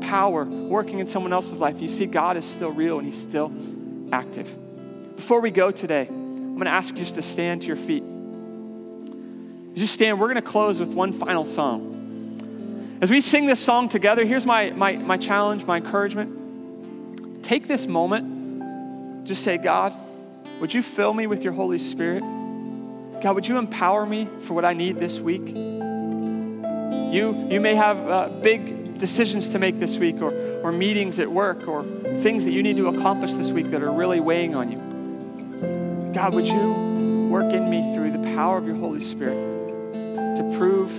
power 0.01 0.45
working 0.45 0.99
in 0.99 1.07
someone 1.07 1.33
else's 1.33 1.59
life. 1.59 1.81
You 1.81 1.89
see 1.89 2.07
God 2.07 2.37
is 2.37 2.45
still 2.45 2.71
real 2.71 2.99
and 2.99 3.07
He's 3.07 3.21
still 3.21 3.53
active. 4.13 5.17
Before 5.17 5.41
we 5.41 5.51
go 5.51 5.71
today, 5.71 6.07
I'm 6.09 6.55
going 6.55 6.67
to 6.67 6.71
ask 6.71 6.95
you 6.97 7.03
just 7.03 7.17
to 7.17 7.23
stand 7.23 7.63
to 7.63 7.67
your 7.67 7.77
feet. 7.77 8.05
Just 9.75 9.95
stand. 9.95 10.21
We're 10.21 10.27
going 10.27 10.37
to 10.37 10.43
close 10.43 10.81
with 10.81 10.93
one 10.93 11.13
final 11.13 11.45
song. 11.45 12.99
As 13.01 13.11
we 13.11 13.21
sing 13.21 13.47
this 13.47 13.59
song 13.59 13.89
together, 13.89 14.25
here's 14.25 14.47
my, 14.47 14.71
my, 14.71 14.97
my 14.97 15.17
challenge, 15.17 15.65
my 15.65 15.79
encouragement. 15.79 17.43
Take 17.43 17.67
this 17.67 17.87
moment, 17.87 19.27
just 19.27 19.43
say, 19.43 19.59
God, 19.59 19.97
would 20.61 20.73
you 20.73 20.83
fill 20.83 21.13
me 21.13 21.27
with 21.27 21.43
your 21.43 21.53
Holy 21.53 21.79
Spirit? 21.79 22.23
God, 23.21 23.35
would 23.35 23.49
you 23.49 23.59
empower 23.59 24.07
me 24.07 24.29
for 24.43 24.55
what 24.55 24.65
I 24.65 24.75
need 24.75 25.01
this 25.01 25.19
week? 25.19 25.49
You, 25.49 27.49
you 27.51 27.61
may 27.61 27.75
have 27.75 28.09
uh, 28.09 28.29
big 28.29 28.99
decisions 28.99 29.49
to 29.49 29.59
make 29.59 29.81
this 29.81 29.99
week, 29.99 30.23
or, 30.23 30.33
or 30.63 30.71
meetings 30.71 31.19
at 31.19 31.31
work, 31.31 31.67
or 31.67 31.83
things 32.21 32.45
that 32.45 32.53
you 32.53 32.63
need 32.63 32.77
to 32.77 32.87
accomplish 32.87 33.33
this 33.33 33.51
week 33.51 33.71
that 33.73 33.83
are 33.83 33.91
really 33.91 34.21
weighing 34.21 34.55
on 34.55 34.71
you. 34.71 36.13
God, 36.13 36.35
would 36.35 36.47
you 36.47 37.29
work 37.31 37.53
in 37.53 37.69
me 37.69 37.93
through 37.95 38.13
the 38.13 38.23
power 38.37 38.59
of 38.59 38.67
your 38.67 38.77
Holy 38.77 39.01
Spirit? 39.01 39.62
To 40.37 40.57
prove 40.57 40.91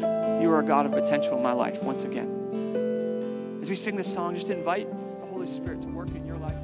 you 0.41 0.51
are 0.51 0.59
a 0.59 0.65
God 0.65 0.85
of 0.85 0.91
potential 0.91 1.37
in 1.37 1.43
my 1.43 1.53
life 1.53 1.81
once 1.81 2.03
again. 2.03 3.59
As 3.61 3.69
we 3.69 3.75
sing 3.75 3.95
this 3.95 4.11
song, 4.11 4.35
just 4.35 4.49
invite 4.49 4.89
the 5.21 5.27
Holy 5.27 5.47
Spirit 5.47 5.81
to 5.81 5.87
work 5.87 6.09
in 6.09 6.25
your 6.25 6.37
life. 6.37 6.55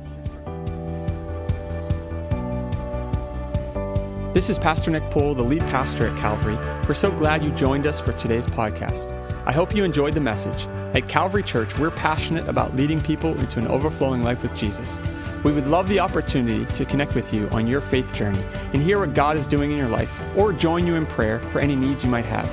This 4.33 4.49
is 4.49 4.59
Pastor 4.59 4.91
Nick 4.91 5.09
Poole, 5.09 5.33
the 5.33 5.43
lead 5.43 5.61
pastor 5.61 6.07
at 6.07 6.17
Calvary. 6.17 6.55
We're 6.87 6.93
so 6.93 7.11
glad 7.11 7.43
you 7.43 7.51
joined 7.51 7.87
us 7.87 7.99
for 7.99 8.11
today's 8.13 8.45
podcast. 8.45 9.11
I 9.45 9.51
hope 9.51 9.75
you 9.75 9.83
enjoyed 9.83 10.13
the 10.13 10.21
message. 10.21 10.67
At 10.95 11.07
Calvary 11.07 11.43
Church, 11.43 11.77
we're 11.77 11.91
passionate 11.91 12.49
about 12.49 12.75
leading 12.75 12.99
people 12.99 13.37
into 13.39 13.59
an 13.59 13.67
overflowing 13.67 14.23
life 14.23 14.41
with 14.41 14.55
Jesus. 14.55 14.99
We 15.43 15.51
would 15.51 15.67
love 15.67 15.87
the 15.87 15.99
opportunity 15.99 16.65
to 16.73 16.83
connect 16.83 17.13
with 17.13 17.31
you 17.31 17.47
on 17.49 17.67
your 17.67 17.79
faith 17.79 18.11
journey 18.11 18.43
and 18.73 18.81
hear 18.81 18.97
what 18.97 19.13
God 19.13 19.37
is 19.37 19.45
doing 19.45 19.71
in 19.71 19.77
your 19.77 19.87
life 19.87 20.21
or 20.35 20.51
join 20.51 20.87
you 20.87 20.95
in 20.95 21.05
prayer 21.05 21.39
for 21.39 21.59
any 21.59 21.75
needs 21.75 22.03
you 22.03 22.09
might 22.09 22.25
have. 22.25 22.49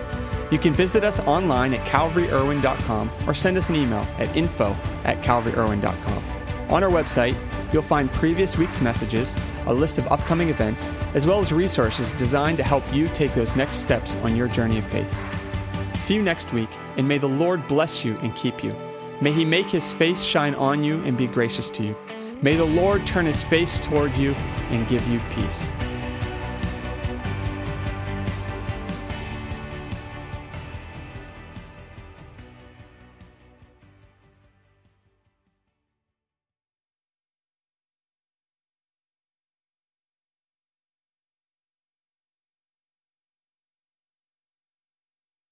You 0.53 0.59
can 0.59 0.75
visit 0.75 1.03
us 1.03 1.19
online 1.21 1.73
at 1.73 1.87
calvaryirwin.com 1.87 3.11
or 3.27 3.33
send 3.33 3.57
us 3.57 3.71
an 3.71 3.75
email 3.75 4.07
at 4.19 4.37
info 4.37 4.77
at 5.05 5.23
calvaryirwin.com. 5.23 6.25
On 6.69 6.85
our 6.85 6.91
website, 6.91 7.37
you'll 7.73 7.83
find 7.83 8.13
previous 8.13 8.59
week's 8.59 8.83
messages, 8.83 9.35
a 9.67 9.73
list 9.73 9.97
of 9.97 10.07
upcoming 10.09 10.51
events, 10.51 10.91
as 11.15 11.27
well 11.27 11.41
as 11.41 11.53
resources 11.53 12.13
designed 12.13 12.59
to 12.59 12.65
help 12.65 12.85
you 12.93 13.09
take 13.09 13.35
those 13.35 13.57
next 13.57 13.79
steps 13.79 14.15
on 14.17 14.37
your 14.37 14.47
journey 14.47 14.79
of 14.79 14.87
faith. 14.87 15.17
See 15.99 16.15
you 16.15 16.23
next 16.23 16.53
week, 16.53 16.71
and 16.97 17.09
may 17.09 17.19
the 17.19 17.29
Lord 17.29 17.67
bless 17.67 18.05
you 18.05 18.17
and 18.19 18.35
keep 18.37 18.63
you. 18.63 18.75
May 19.21 19.33
he 19.33 19.45
make 19.45 19.69
his 19.71 19.93
face 19.93 20.23
shine 20.23 20.55
on 20.55 20.85
you 20.85 21.03
and 21.05 21.17
be 21.17 21.27
gracious 21.27 21.71
to 21.71 21.83
you. 21.83 21.97
May 22.43 22.55
the 22.55 22.65
Lord 22.65 23.07
turn 23.07 23.27
his 23.27 23.43
face 23.43 23.81
toward 23.81 24.15
you 24.17 24.33
and 24.71 24.87
give 24.89 25.07
you 25.09 25.21
peace. 25.35 25.69